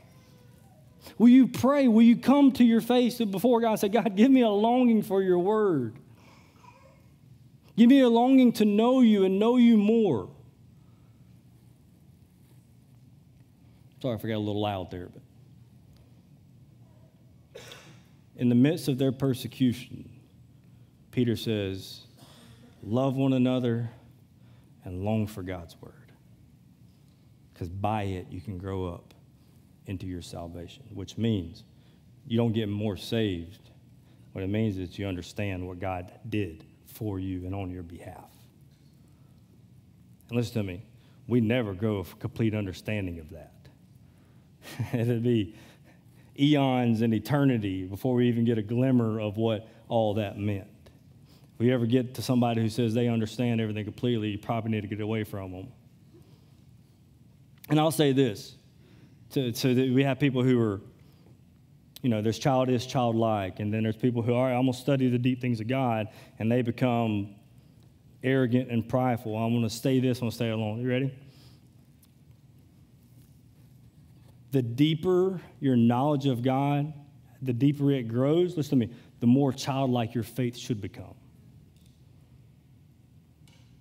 [1.19, 1.87] Will you pray?
[1.87, 5.03] Will you come to your face before God and say, God, give me a longing
[5.03, 5.95] for your Word?
[7.75, 10.29] Give me a longing to know you and know you more.
[14.03, 15.21] Sorry if I got a little loud there, but
[18.35, 20.09] in the midst of their persecution,
[21.11, 22.01] Peter says,
[22.81, 23.89] Love one another
[24.83, 26.11] and long for God's word.
[27.53, 29.13] Because by it, you can grow up
[29.85, 31.63] into your salvation, which means
[32.27, 33.69] you don't get more saved.
[34.33, 38.29] What it means is you understand what God did for you and on your behalf.
[40.27, 40.83] And listen to me,
[41.25, 43.52] we never grow a complete understanding of that.
[44.93, 45.55] It'd be
[46.39, 50.67] eons and eternity before we even get a glimmer of what all that meant.
[51.53, 54.81] If we ever get to somebody who says they understand everything completely, you probably need
[54.81, 55.67] to get away from them.
[57.69, 58.55] And I'll say this
[59.29, 60.81] so, so that we have people who are,
[62.01, 65.09] you know, there's childish, childlike, and then there's people who are, I'm going to study
[65.09, 66.07] the deep things of God,
[66.39, 67.35] and they become
[68.23, 69.37] arrogant and prideful.
[69.37, 70.81] I'm going to stay this, I'm going to stay alone.
[70.81, 71.13] You ready?
[74.53, 76.93] The deeper your knowledge of God,
[77.41, 81.15] the deeper it grows, listen to me, the more childlike your faith should become.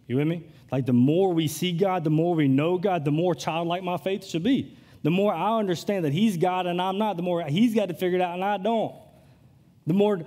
[0.08, 0.46] You with me?
[0.72, 3.98] Like the more we see God, the more we know God, the more childlike my
[3.98, 4.76] faith should be.
[5.02, 7.94] The more I understand that He's God and I'm not, the more He's got to
[7.94, 8.94] figure it out and I don't.
[9.86, 10.22] The more,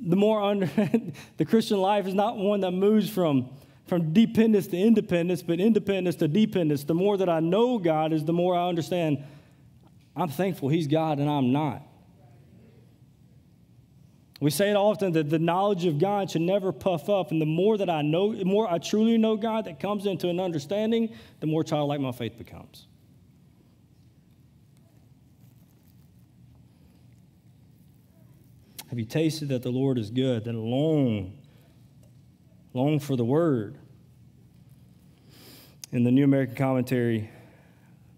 [0.00, 0.66] the more under,
[1.36, 3.50] the Christian life is not one that moves from,
[3.86, 6.82] from dependence to independence, but independence to dependence.
[6.82, 9.22] The more that I know God is the more I understand
[10.16, 11.82] I'm thankful He's God and I'm not.
[14.40, 17.30] We say it often that the knowledge of God should never puff up.
[17.30, 20.28] And the more that I know, the more I truly know God that comes into
[20.28, 22.86] an understanding, the more childlike my faith becomes.
[28.88, 30.44] Have you tasted that the Lord is good?
[30.44, 31.38] Then long,
[32.72, 33.78] long for the word.
[35.92, 37.30] In the New American Commentary,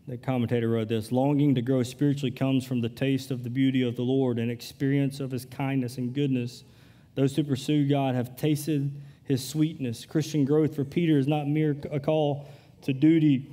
[0.08, 3.82] the commentator wrote this longing to grow spiritually comes from the taste of the beauty
[3.82, 6.64] of the Lord and experience of his kindness and goodness.
[7.14, 8.90] Those who pursue God have tasted
[9.24, 10.06] his sweetness.
[10.06, 12.48] Christian growth for Peter is not mere a call
[12.82, 13.52] to duty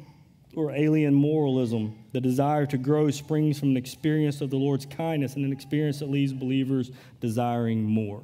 [0.56, 1.94] or alien moralism.
[2.13, 6.00] The desire to grow springs from an experience of the Lord's kindness and an experience
[6.00, 6.89] that leaves believers
[7.20, 8.24] desiring more.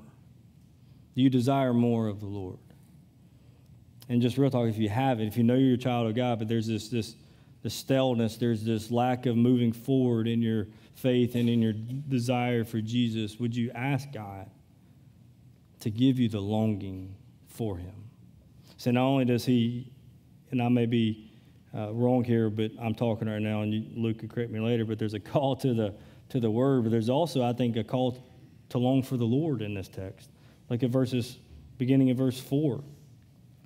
[1.16, 2.60] Do you desire more of the Lord?
[4.08, 6.16] And just real talk, if you have it, if you know you're a child of
[6.16, 7.18] God, but there's this, this
[7.62, 12.64] the staleness, there's this lack of moving forward in your faith and in your desire
[12.64, 14.50] for Jesus, would you ask God
[15.80, 17.16] to give you the longing
[17.48, 17.94] for Him?
[18.78, 19.92] So not only does He,
[20.50, 21.32] and I may be
[21.76, 24.86] uh, wrong here, but I'm talking right now, and you, Luke could correct me later.
[24.86, 25.94] But there's a call to the
[26.30, 28.18] to the Word, but there's also, I think, a call
[28.70, 30.30] to long for the Lord in this text.
[30.70, 31.38] Like at verses
[31.78, 32.84] beginning of verse four,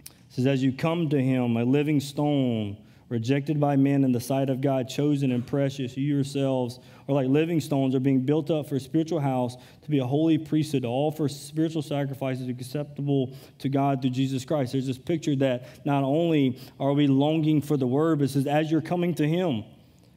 [0.05, 2.77] it says, "As you come to Him, a living stone."
[3.09, 5.95] Rejected by men in the sight of God, chosen and precious.
[5.95, 9.91] You yourselves are like living stones, are being built up for a spiritual house to
[9.91, 14.71] be a holy priesthood, to offer spiritual sacrifices acceptable to God through Jesus Christ.
[14.71, 18.47] There's this picture that not only are we longing for the word, but it says,
[18.47, 19.63] as you're coming to Him,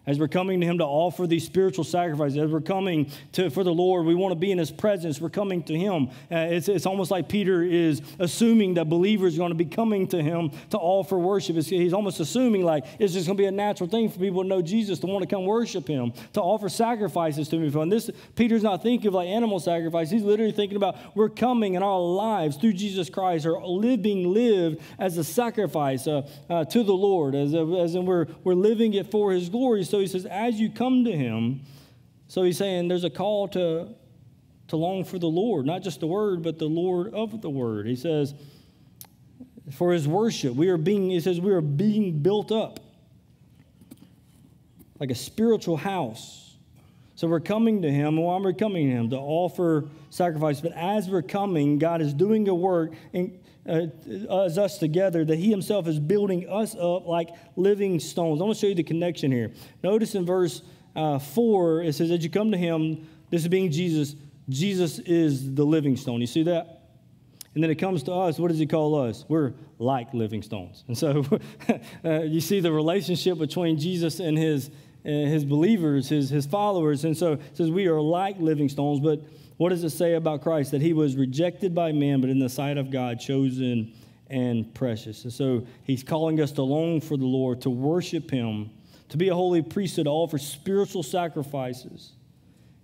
[0.08, 3.62] as we're coming to Him to offer these spiritual sacrifices, as we're coming to, for
[3.62, 5.20] the Lord, we want to be in His presence.
[5.20, 6.08] We're coming to Him.
[6.32, 10.06] Uh, it's, it's almost like Peter is assuming that believers are going to be coming
[10.08, 11.56] to Him to offer worship.
[11.56, 14.42] It's, he's almost assuming like it's just going to be a natural thing for people
[14.42, 17.76] to know Jesus, to want to come worship Him, to offer sacrifices to Him.
[17.78, 20.08] And this, Peter's not thinking of like animal sacrifice.
[20.08, 24.80] He's literally thinking about we're coming in our lives through Jesus Christ, are living lived
[24.98, 29.10] as a sacrifice uh, uh, to the Lord, as, as in we're, we're living it
[29.10, 29.84] for His glory.
[29.84, 31.62] So so he says, as you come to him,
[32.28, 33.88] so he's saying there's a call to,
[34.68, 37.86] to long for the Lord, not just the word, but the Lord of the word.
[37.86, 38.32] He says,
[39.72, 42.78] for his worship, we are being, he says, we are being built up
[45.00, 46.54] like a spiritual house.
[47.16, 48.18] So we're coming to him.
[48.18, 49.10] Why are we coming to him?
[49.10, 50.60] To offer sacrifice.
[50.60, 53.36] But as we're coming, God is doing a work and
[53.68, 58.40] uh, as us together, that he himself is building us up like living stones.
[58.40, 59.52] I want to show you the connection here.
[59.82, 60.62] Notice in verse
[60.96, 64.16] uh, 4, it says, As you come to him, this is being Jesus,
[64.48, 66.20] Jesus is the living stone.
[66.20, 66.78] You see that?
[67.54, 69.24] And then it comes to us, what does he call us?
[69.28, 70.84] We're like living stones.
[70.86, 71.24] And so
[72.04, 74.68] uh, you see the relationship between Jesus and his,
[75.04, 77.04] uh, his believers, his, his followers.
[77.04, 79.22] And so it says we are like living stones, but
[79.58, 80.70] what does it say about Christ?
[80.70, 83.92] That he was rejected by men, but in the sight of God, chosen
[84.30, 85.24] and precious.
[85.24, 88.70] And so he's calling us to long for the Lord, to worship him,
[89.08, 92.12] to be a holy priesthood, to offer spiritual sacrifices.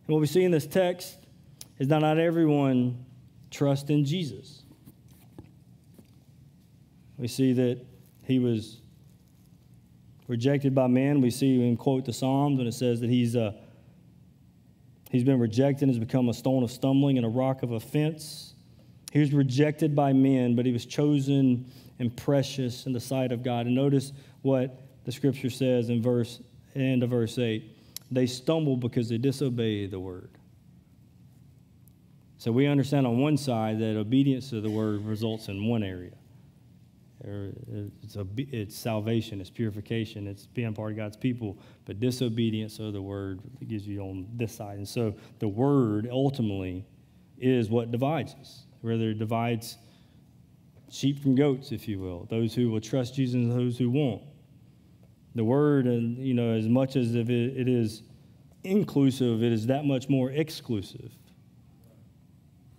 [0.07, 1.17] And what we see in this text
[1.79, 3.05] is that not everyone
[3.51, 4.63] trusts in Jesus.
[7.17, 7.81] We see that
[8.25, 8.81] he was
[10.27, 11.21] rejected by men.
[11.21, 13.55] We see him quote the Psalms when it says that he's a
[15.15, 18.55] He's been rejected and has become a stone of stumbling and a rock of offense.
[19.13, 23.45] He was rejected by men, but he was chosen and precious in the sight of
[23.45, 23.67] God.
[23.67, 26.41] And notice what the scripture says in verse
[26.75, 27.63] end of verse 8.
[28.11, 30.31] They stumble because they disobey the word.
[32.39, 36.17] So we understand on one side that obedience to the word results in one area.
[37.27, 41.59] It's, a, it's salvation, it's purification, it's being part of God's people.
[41.87, 44.77] But disobedience of the word gives you on this side.
[44.77, 46.85] And so the word ultimately
[47.39, 49.79] is what divides us, whether it divides
[50.91, 54.23] sheep from goats, if you will, those who will trust Jesus and those who won't.
[55.35, 58.03] The word, and you know, as much as if it, it is
[58.63, 61.11] inclusive, it is that much more exclusive.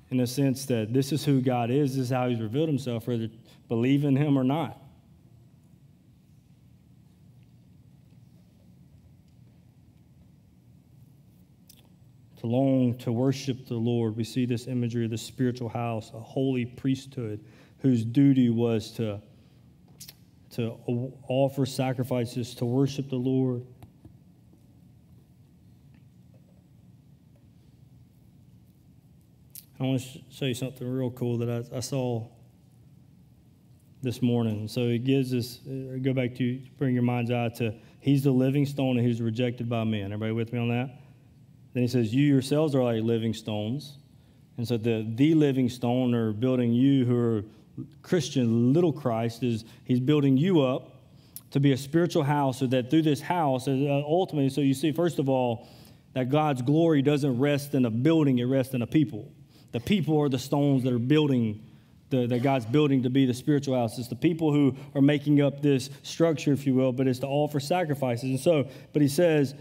[0.10, 3.08] In the sense that this is who God is, this is how He's revealed Himself,
[3.08, 3.28] whether
[3.68, 4.82] believe in him or not.
[12.38, 16.20] To long to worship the Lord, we see this imagery of the spiritual house, a
[16.20, 17.44] holy priesthood
[17.80, 19.22] whose duty was to,
[20.52, 20.78] to
[21.28, 23.66] offer sacrifices, to worship the Lord.
[29.80, 32.28] I want to show you something real cool that I, I saw
[34.06, 34.68] this morning.
[34.68, 38.32] So it gives us, uh, go back to bring your mind's eye to He's the
[38.32, 40.14] living stone and He's rejected by men.
[40.14, 41.02] Everybody with me on that?
[41.74, 43.98] Then He says, You yourselves are like living stones.
[44.58, 47.44] And so the, the living stone, or building you who are
[48.04, 50.92] Christian, little Christ, is He's building you up
[51.52, 54.92] to be a spiritual house so that through this house, uh, ultimately, so you see,
[54.92, 55.68] first of all,
[56.14, 59.32] that God's glory doesn't rest in a building, it rests in a people.
[59.72, 61.62] The people are the stones that are building
[62.10, 63.98] the, that God's building to be the spiritual house.
[63.98, 67.28] It's the people who are making up this structure, if you will, but it's to
[67.28, 68.30] offer sacrifices.
[68.30, 69.56] And so, but he says,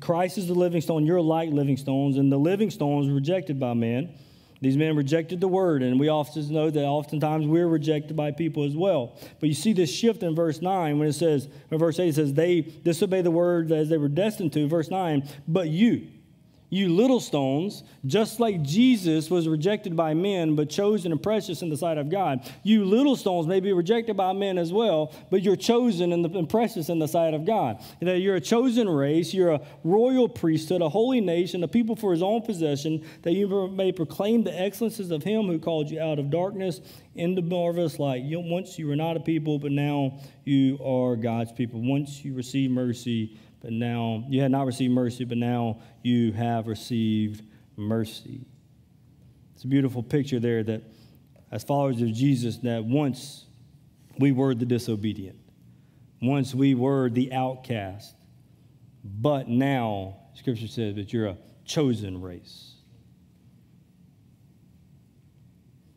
[0.00, 1.06] Christ is the living stone.
[1.06, 4.14] You're like living stones, and the living stones rejected by men.
[4.60, 8.64] These men rejected the word, and we often know that oftentimes we're rejected by people
[8.64, 9.16] as well.
[9.38, 12.14] But you see this shift in verse 9 when it says, in verse 8, it
[12.16, 14.66] says, they disobey the word as they were destined to.
[14.66, 16.08] Verse 9, but you,
[16.70, 21.70] you little stones, just like Jesus was rejected by men, but chosen and precious in
[21.70, 22.50] the sight of God.
[22.62, 26.90] You little stones may be rejected by men as well, but you're chosen and, precious
[26.90, 27.82] in the sight of God.
[28.00, 31.96] You know, you're a chosen race, you're a royal priesthood, a holy nation, a people
[31.96, 36.00] for his own possession, that you may proclaim the excellences of him who called you
[36.00, 36.80] out of darkness
[37.14, 38.22] into marvelous light.
[38.22, 41.80] You, once you were not a people, but now you are God's people.
[41.80, 46.66] Once you receive mercy, but now you had not received mercy, but now you have
[46.66, 47.42] received
[47.76, 48.46] mercy.
[49.54, 50.82] It's a beautiful picture there that
[51.50, 53.46] as followers of Jesus, that once
[54.18, 55.38] we were the disobedient,
[56.20, 58.14] once we were the outcast,
[59.02, 62.74] but now, Scripture says that you're a chosen race,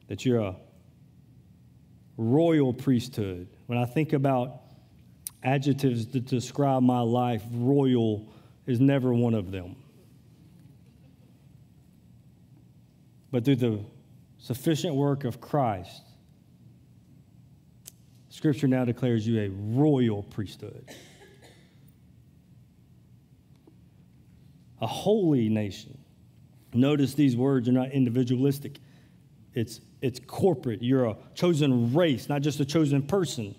[0.07, 0.55] that you're a
[2.17, 3.47] royal priesthood.
[3.67, 4.61] When I think about
[5.43, 8.31] adjectives to describe my life, royal
[8.65, 9.75] is never one of them.
[13.31, 13.79] But through the
[14.37, 16.01] sufficient work of Christ,
[18.29, 20.89] Scripture now declares you a royal priesthood,
[24.81, 25.97] a holy nation.
[26.73, 28.79] Notice these words are not individualistic,
[29.53, 30.81] it's, it's corporate.
[30.81, 33.53] You're a chosen race, not just a chosen person.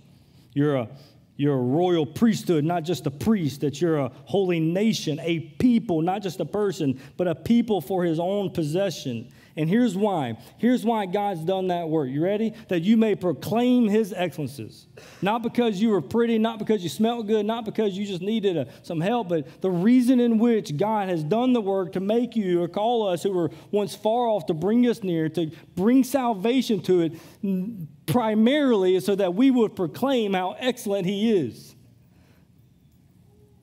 [0.55, 0.89] You're a
[1.37, 6.03] you're a royal priesthood, not just a priest, that you're a holy nation, a people,
[6.03, 9.33] not just a person, but a people for his own possession.
[9.57, 10.39] And here's why.
[10.57, 12.09] Here's why God's done that work.
[12.09, 12.55] You ready?
[12.69, 14.87] That you may proclaim his excellences.
[15.21, 18.57] Not because you were pretty, not because you smelled good, not because you just needed
[18.57, 22.35] a, some help, but the reason in which God has done the work to make
[22.35, 26.03] you or call us who were once far off to bring us near, to bring
[26.03, 31.75] salvation to it, primarily so that we would proclaim how excellent he is.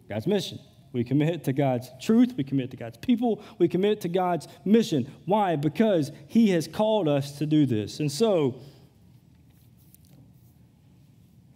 [0.09, 0.59] God's mission.
[0.91, 2.33] We commit to God's truth.
[2.35, 3.43] We commit to God's people.
[3.59, 5.11] We commit to God's mission.
[5.25, 5.55] Why?
[5.55, 7.99] Because He has called us to do this.
[7.99, 8.59] And so,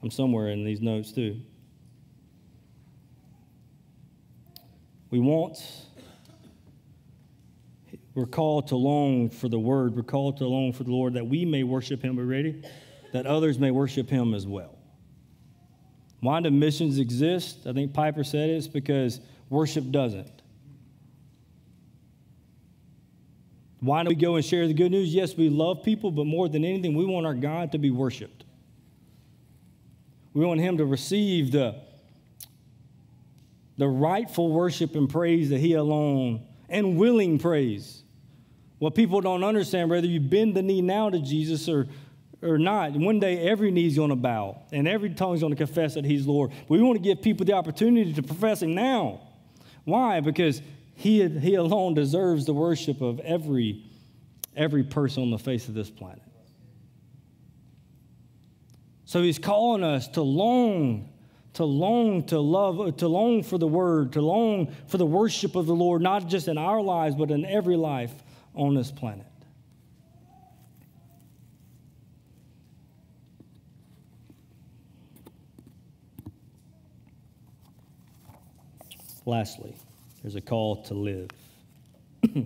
[0.03, 1.39] I'm somewhere in these notes too.
[5.09, 5.63] We want,
[8.13, 9.95] we're called to long for the word.
[9.95, 12.19] We're called to long for the Lord that we may worship Him.
[12.19, 12.63] Are ready?
[13.13, 14.77] That others may worship Him as well.
[16.19, 17.65] Why do missions exist?
[17.65, 20.41] I think Piper said it's because worship doesn't.
[23.81, 25.13] Why do we go and share the good news?
[25.13, 28.45] Yes, we love people, but more than anything, we want our God to be worshiped.
[30.33, 31.75] We want Him to receive the,
[33.77, 38.03] the rightful worship and praise that He alone, and willing praise.
[38.79, 41.87] What people don't understand, whether you bend the knee now to Jesus or
[42.43, 45.95] or not, one day every knee's going to bow and every tongue's going to confess
[45.95, 46.51] that He's Lord.
[46.67, 49.21] We want to give people the opportunity to profess Him now.
[49.85, 50.19] Why?
[50.19, 50.61] Because
[50.95, 53.83] He, he alone deserves the worship of every,
[54.55, 56.21] every person on the face of this planet.
[59.05, 61.09] So He's calling us to long
[61.53, 65.67] to long to love, to long for the word, to long for the worship of
[65.67, 68.11] the Lord, not just in our lives, but in every life
[68.55, 69.25] on this planet.
[79.25, 79.75] Lastly,
[80.21, 81.29] there's a call to live.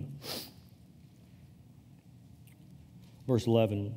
[3.26, 3.94] Verse 11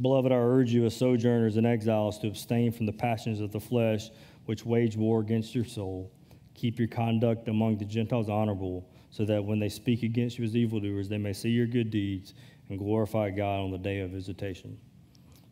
[0.00, 3.60] Beloved, I urge you as sojourners and exiles to abstain from the passions of the
[3.60, 4.10] flesh
[4.46, 6.10] which wage war against your soul.
[6.54, 10.56] Keep your conduct among the Gentiles honorable, so that when they speak against you as
[10.56, 12.34] evildoers, they may see your good deeds
[12.68, 14.78] and glorify God on the day of visitation.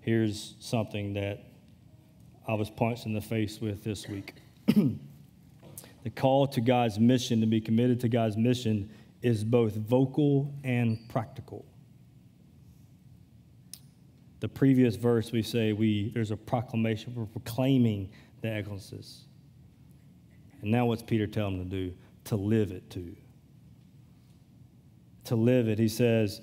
[0.01, 1.45] Here's something that
[2.49, 4.35] I was punched in the face with this week.
[6.03, 8.91] the call to God's mission, to be committed to God's mission,
[9.23, 11.65] is both vocal and practical.
[14.41, 19.27] The previous verse, we say we, there's a proclamation, we're proclaiming the excellences.
[20.63, 21.95] And now what's Peter telling them to do?
[22.25, 23.17] To live it too.
[25.25, 25.79] To live it.
[25.79, 26.41] He says,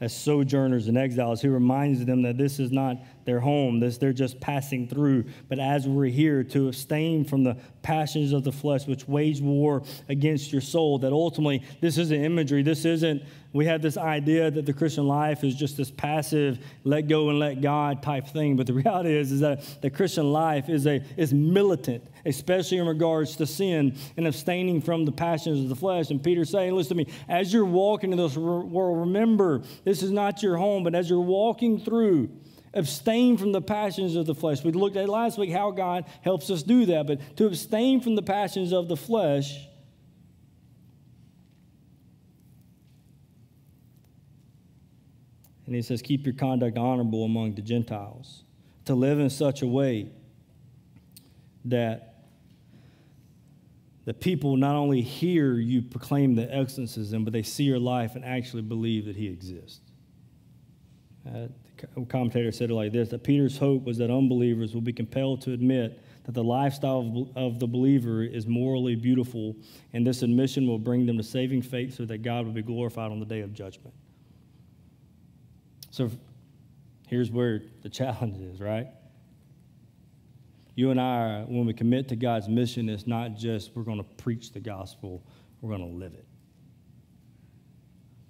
[0.00, 4.12] as sojourners and exiles, he reminds them that this is not their home, this they're
[4.12, 5.24] just passing through.
[5.48, 9.82] But as we're here to abstain from the passions of the flesh which wage war
[10.08, 12.62] against your soul, that ultimately this isn't imagery.
[12.62, 13.22] This isn't,
[13.52, 17.38] we have this idea that the Christian life is just this passive, let go and
[17.38, 18.56] let God type thing.
[18.56, 22.86] But the reality is, is that the Christian life is, a, is militant, especially in
[22.86, 26.10] regards to sin and abstaining from the passions of the flesh.
[26.10, 30.12] And Peter's saying, listen to me, as you're walking in this world, remember, this is
[30.12, 32.30] not your home, but as you're walking through,
[32.76, 34.62] abstain from the passions of the flesh.
[34.62, 38.14] We looked at last week how God helps us do that, but to abstain from
[38.14, 39.58] the passions of the flesh.
[45.66, 48.44] And he says, keep your conduct honorable among the Gentiles,
[48.84, 50.10] to live in such a way
[51.64, 52.14] that
[54.04, 58.14] the people not only hear you proclaim the excellences in, but they see your life
[58.14, 59.80] and actually believe that he exists.
[62.08, 65.52] Commentator said it like this that Peter's hope was that unbelievers will be compelled to
[65.52, 69.54] admit that the lifestyle of, of the believer is morally beautiful,
[69.92, 73.12] and this admission will bring them to saving faith so that God will be glorified
[73.12, 73.94] on the day of judgment.
[75.90, 76.10] So
[77.06, 78.88] here's where the challenge is, right?
[80.74, 84.22] You and I, when we commit to God's mission, it's not just we're going to
[84.22, 85.22] preach the gospel,
[85.60, 86.26] we're going to live it.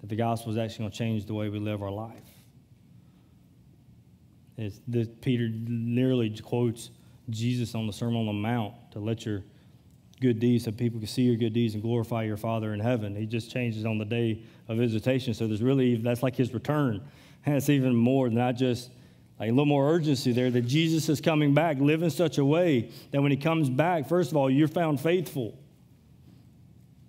[0.01, 2.26] That the gospel is actually going to change the way we live our life.
[4.57, 6.89] It's, this, Peter nearly quotes
[7.29, 9.43] Jesus on the Sermon on the Mount to let your
[10.19, 13.15] good deeds so people can see your good deeds and glorify your Father in heaven.
[13.15, 15.33] He just changes on the day of visitation.
[15.33, 17.03] So there's really, that's like his return.
[17.45, 18.89] And it's even more than not just
[19.39, 21.77] like a little more urgency there that Jesus is coming back.
[21.77, 24.99] Live in such a way that when he comes back, first of all, you're found
[24.99, 25.57] faithful.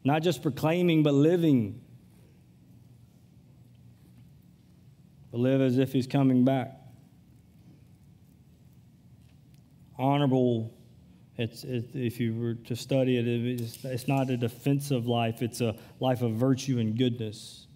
[0.04, 1.80] Not just proclaiming, but living.
[5.30, 6.78] But live as if he's coming back.
[9.98, 10.72] Honorable,
[11.36, 15.60] it's, it, if you were to study it, it's, it's not a defensive life, it's
[15.60, 17.66] a life of virtue and goodness.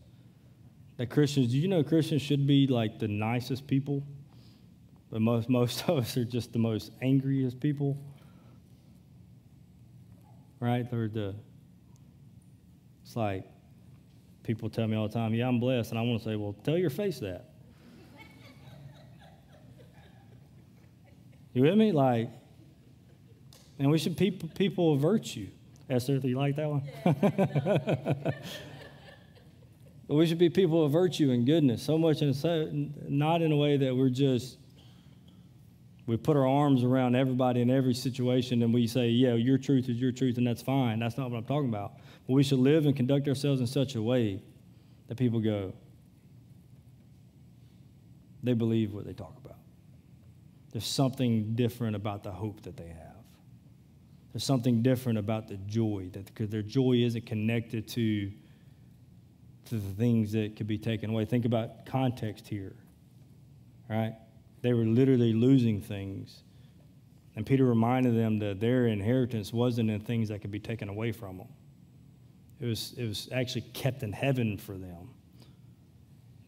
[0.99, 4.05] That Christians, do you know Christians should be like the nicest people?
[5.11, 7.99] But most, most of us are just the most angriest people.
[10.61, 10.89] Right?
[10.91, 11.35] They're the,
[13.05, 13.45] it's like
[14.43, 15.91] people tell me all the time, yeah, I'm blessed.
[15.91, 17.52] And I want to say, well, tell your face that.
[21.55, 21.93] You with me?
[21.93, 22.31] Like,
[23.79, 25.49] and we should people, people of virtue.
[25.91, 26.83] Esther, do you like that one?
[30.09, 31.83] but we should be people of virtue and goodness.
[31.83, 34.59] So much, in, not in a way that we're just
[36.07, 39.89] we put our arms around everybody in every situation and we say, yeah, your truth
[39.89, 40.99] is your truth and that's fine.
[40.99, 41.93] That's not what I'm talking about.
[42.27, 44.43] But we should live and conduct ourselves in such a way
[45.09, 45.73] that people go,
[48.43, 49.59] they believe what they talk about.
[50.73, 53.13] There's something different about the hope that they have.
[54.33, 58.33] There's something different about the joy that because their joy isn't connected to,
[59.67, 61.27] to the things that could be taken away.
[61.27, 62.75] Think about context here.
[63.91, 64.15] Right?
[64.63, 66.43] They were literally losing things.
[67.37, 71.13] And Peter reminded them that their inheritance wasn't in things that could be taken away
[71.13, 71.49] from them.
[72.61, 75.11] It was, it was actually kept in heaven for them.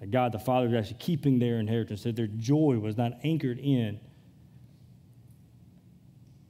[0.00, 3.58] That God the Father was actually keeping their inheritance, that their joy was not anchored
[3.58, 4.00] in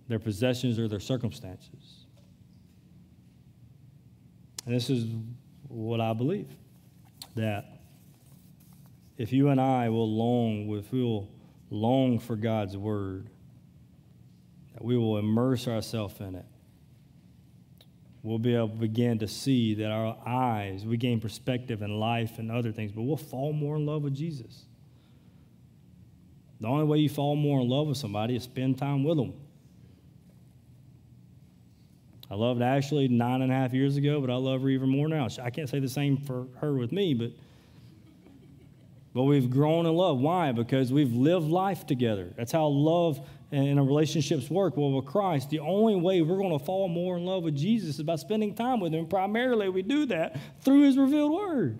[0.08, 2.04] their possessions or their circumstances.
[4.66, 5.06] And this is
[5.68, 6.48] what I believe
[7.34, 7.80] that
[9.18, 11.30] if you and I will long, if we will
[11.70, 13.28] long for God's word,
[14.74, 16.44] that we will immerse ourselves in it.
[18.22, 22.38] We'll be able to begin to see that our eyes, we gain perspective in life
[22.38, 24.64] and other things, but we'll fall more in love with Jesus.
[26.60, 29.34] The only way you fall more in love with somebody is spend time with them.
[32.30, 35.08] I loved Ashley nine and a half years ago, but I love her even more
[35.08, 35.28] now.
[35.42, 37.32] I can't say the same for her with me, but
[39.14, 40.18] but we've grown in love.
[40.18, 40.50] Why?
[40.50, 42.32] Because we've lived life together.
[42.36, 44.76] That's how love and relationships work.
[44.76, 47.96] Well, with Christ, the only way we're going to fall more in love with Jesus
[47.96, 49.06] is by spending time with Him.
[49.06, 51.78] Primarily, we do that through His revealed Word.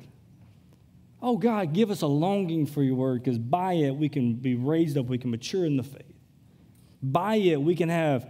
[1.21, 4.55] Oh, God, give us a longing for your Word because by it we can be
[4.55, 6.15] raised up, we can mature in the faith.
[7.03, 8.29] By it, we can have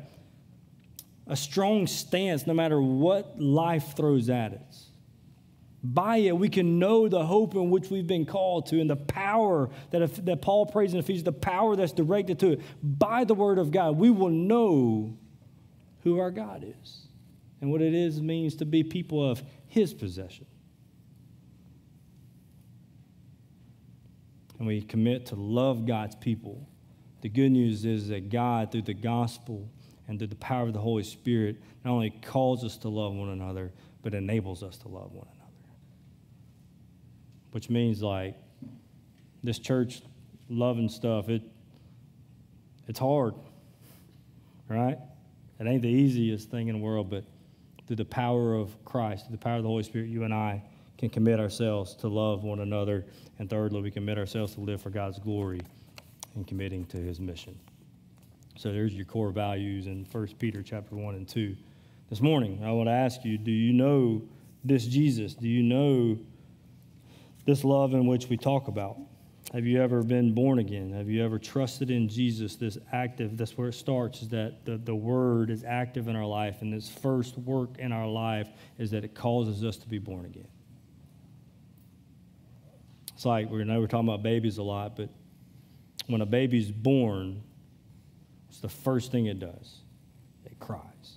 [1.27, 4.91] a strong stance no matter what life throws at us.
[5.83, 8.97] By it, we can know the hope in which we've been called to and the
[8.97, 12.61] power that, that Paul prays in Ephesians, the power that's directed to it.
[12.83, 15.18] By the word of God, we will know
[16.03, 17.07] who our God is
[17.61, 20.47] and what it is means to be people of his possession.
[24.59, 26.66] And we commit to love God's people.
[27.20, 29.68] The good news is that God, through the gospel
[30.09, 33.31] and through the power of the Holy Spirit, not only calls us to love one
[33.31, 35.45] another, but enables us to love one another
[37.55, 38.35] which means like
[39.45, 40.03] this church
[40.49, 41.41] loving stuff, it,
[42.89, 43.35] it's hard,
[44.69, 44.99] right?
[45.61, 47.23] It ain't the easiest thing in the world, but
[47.87, 50.65] through the power of Christ, through the power of the Holy Spirit, you and I
[50.99, 53.07] can commit ourselves to love one another.
[53.39, 55.61] And thirdly, we commit ourselves to live for God's glory
[56.35, 57.57] and committing to his mission.
[58.57, 61.57] So there's your core values in 1 Peter chapter 1 and 2.
[62.09, 64.23] This morning, I want to ask you, do you know
[64.63, 65.35] this Jesus?
[65.35, 66.19] Do you know
[67.47, 68.97] this love in which we talk about?
[69.53, 70.93] Have you ever been born again?
[70.93, 72.55] Have you ever trusted in Jesus?
[72.55, 76.27] This active, that's where it starts, is that the, the word is active in our
[76.27, 78.49] life, and this first work in our life
[78.79, 80.49] is that it causes us to be born again.
[83.15, 85.09] It's like we know we're talking about babies a lot, but
[86.07, 87.43] when a baby's born,
[88.55, 89.79] it's the first thing it does.
[90.45, 91.17] It cries.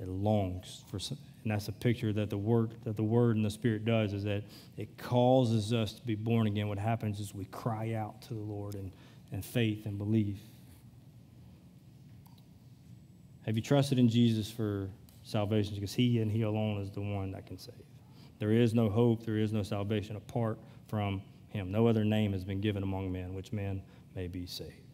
[0.00, 0.98] It longs for
[1.42, 4.24] and that's a picture that the word that the word and the spirit does is
[4.24, 4.44] that
[4.78, 6.66] it causes us to be born again.
[6.68, 8.90] What happens is we cry out to the Lord in,
[9.30, 10.38] in faith and belief.
[13.44, 14.88] Have you trusted in Jesus for
[15.24, 15.74] salvation?
[15.74, 17.74] Because He and He alone is the one that can save.
[18.38, 21.20] There is no hope, there is no salvation apart from
[21.50, 21.70] Him.
[21.70, 23.82] No other name has been given among men which man
[24.14, 24.87] may be saved.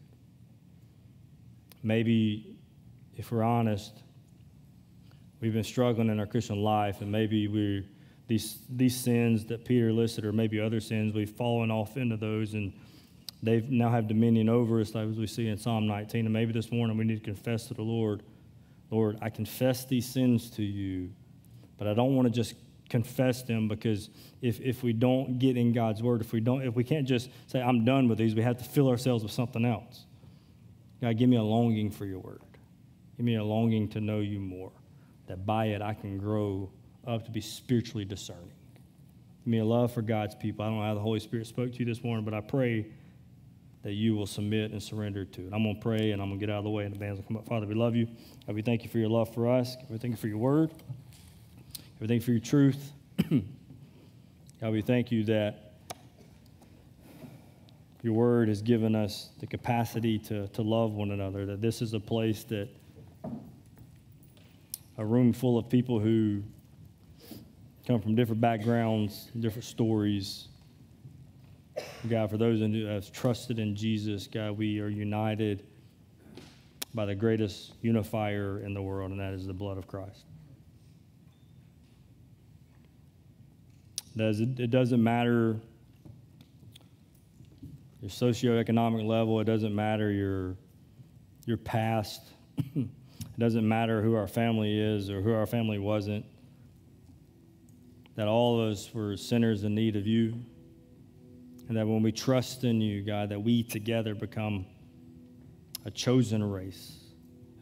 [1.85, 2.57] Maybe,
[3.15, 4.01] if we're honest,
[5.39, 7.85] we've been struggling in our Christian life, and maybe we're
[8.27, 12.55] these these sins that Peter listed, or maybe other sins, we've fallen off into those,
[12.55, 12.73] and
[13.43, 16.25] they now have dominion over us, as we see in Psalm 19.
[16.25, 18.23] And maybe this morning we need to confess to the Lord,
[18.89, 21.11] Lord, I confess these sins to you,
[21.77, 22.55] but I don't want to just
[22.89, 24.09] confess them because
[24.41, 27.29] if, if we don't get in God's word, if we don't, if we can't just
[27.45, 30.07] say, I'm done with these, we have to fill ourselves with something else.
[31.01, 32.41] God, give me a longing for your word.
[33.17, 34.71] Give me a longing to know you more
[35.27, 36.69] that by it I can grow
[37.07, 38.51] up to be spiritually discerning.
[39.43, 40.65] Give me a love for God's people.
[40.65, 42.87] I don't know how the Holy Spirit spoke to you this morning, but I pray
[43.83, 45.53] that you will submit and surrender to it.
[45.53, 46.97] I'm going to pray and I'm going to get out of the way and the
[46.97, 47.47] band's going to come up.
[47.47, 48.07] Father, we love you.
[48.47, 49.75] God, we thank you for your love for us.
[49.75, 50.71] God, we thank you for your word.
[50.71, 52.91] God, we thank you for your truth.
[53.29, 55.64] God, we thank you that
[58.05, 61.95] your word has given us the capacity to, to love one another, that this is
[61.95, 62.69] a place that
[64.99, 66.43] a room full of people who
[67.87, 70.49] come from different backgrounds, different stories.
[72.07, 75.65] God, for those who have trusted in Jesus, God, we are united
[76.93, 80.25] by the greatest unifier in the world, and that is the blood of Christ.
[84.15, 85.59] That It doesn't matter
[88.05, 90.55] your socioeconomic level, it doesn't matter your,
[91.45, 92.21] your past.
[92.75, 96.23] It doesn't matter who our family is or who our family wasn't,
[98.15, 100.39] that all of us were sinners in need of you.
[101.67, 104.65] And that when we trust in you, God, that we together become
[105.83, 106.95] a chosen race,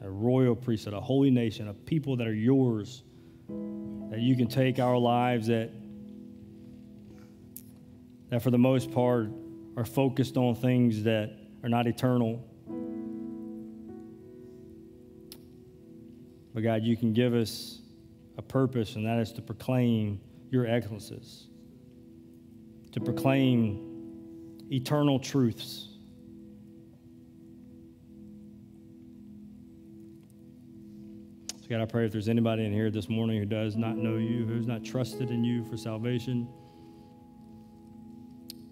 [0.03, 3.01] a royal priesthood, a holy nation, a people that are yours,
[3.49, 5.71] that you can take our lives that,
[8.29, 9.31] that for the most part
[9.75, 12.43] are focused on things that are not eternal
[16.53, 17.81] But God, you can give us
[18.37, 20.21] a purpose, and that is to proclaim
[20.51, 21.47] your excellences,
[22.91, 23.89] to proclaim
[24.71, 25.89] eternal truths.
[31.61, 34.17] So, God, I pray if there's anybody in here this morning who does not know
[34.17, 36.47] you, who's not trusted in you for salvation,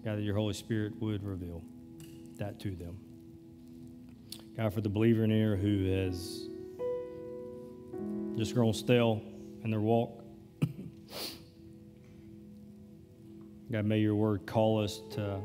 [0.04, 1.62] God, that your Holy Spirit would reveal
[2.38, 2.98] that to them.
[4.56, 6.48] God, for the believer in here who has
[8.36, 9.22] just grown stale
[9.62, 10.24] in their walk.
[13.70, 15.40] God, may your word call us to,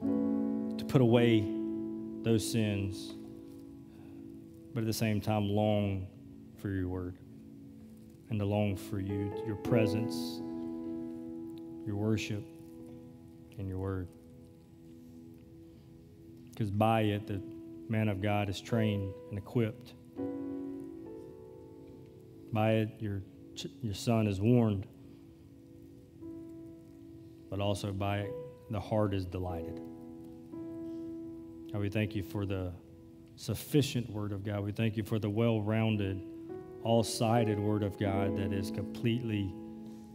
[0.00, 1.40] to put away
[2.22, 3.14] those sins,
[4.74, 6.06] but at the same time, long
[6.56, 7.16] for your word
[8.30, 10.40] and to long for you, your presence,
[11.86, 12.44] your worship,
[13.58, 14.08] and your word.
[16.50, 17.40] Because by it, the
[17.88, 19.94] man of God is trained and equipped
[22.52, 23.22] by it, your,
[23.82, 24.86] your son is warned,
[27.50, 28.32] but also by it,
[28.70, 29.80] the heart is delighted.
[31.72, 32.72] God, we thank you for the
[33.36, 34.64] sufficient Word of God.
[34.64, 36.22] We thank you for the well rounded,
[36.82, 39.52] all sided Word of God that is completely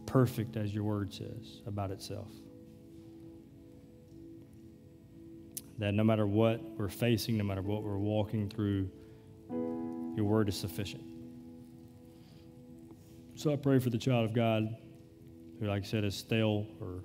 [0.06, 2.28] perfect, as your Word says about itself.
[5.78, 8.88] That no matter what we're facing, no matter what we're walking through,
[9.50, 11.04] your Word is sufficient.
[13.34, 14.76] So I pray for the child of God
[15.58, 17.02] who, like I said, is stale or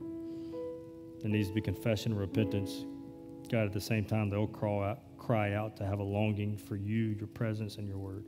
[1.22, 2.86] there needs to be confession and repentance.
[3.52, 6.76] God, at the same time, they'll cry out, cry out to have a longing for
[6.76, 8.26] you, your presence, and your word.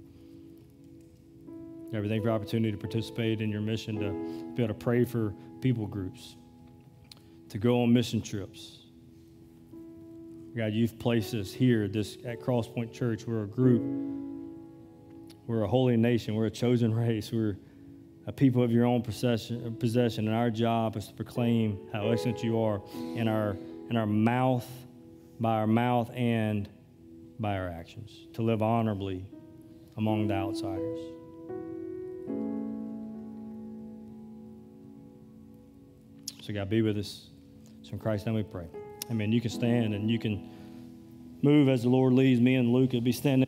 [1.93, 4.11] Everything for opportunity to participate in your mission, to
[4.55, 6.37] be able to pray for people groups,
[7.49, 8.80] to go on mission trips,
[10.55, 13.25] God, you've placed us here this at Crosspointe Church.
[13.25, 13.83] We're a group.
[15.47, 16.35] We're a holy nation.
[16.35, 17.31] We're a chosen race.
[17.31, 17.57] We're
[18.27, 20.27] a people of your own possession, possession.
[20.27, 22.81] And our job is to proclaim how excellent you are
[23.15, 23.55] in our
[23.89, 24.67] in our mouth,
[25.39, 26.69] by our mouth and
[27.39, 29.25] by our actions, to live honorably
[29.97, 30.99] among the outsiders.
[36.41, 37.27] So God be with us.
[37.83, 38.67] So in Christ's name we pray.
[39.11, 39.33] Amen.
[39.33, 40.49] You can stand and you can
[41.41, 43.45] move as the Lord leads me and Luke will be standing.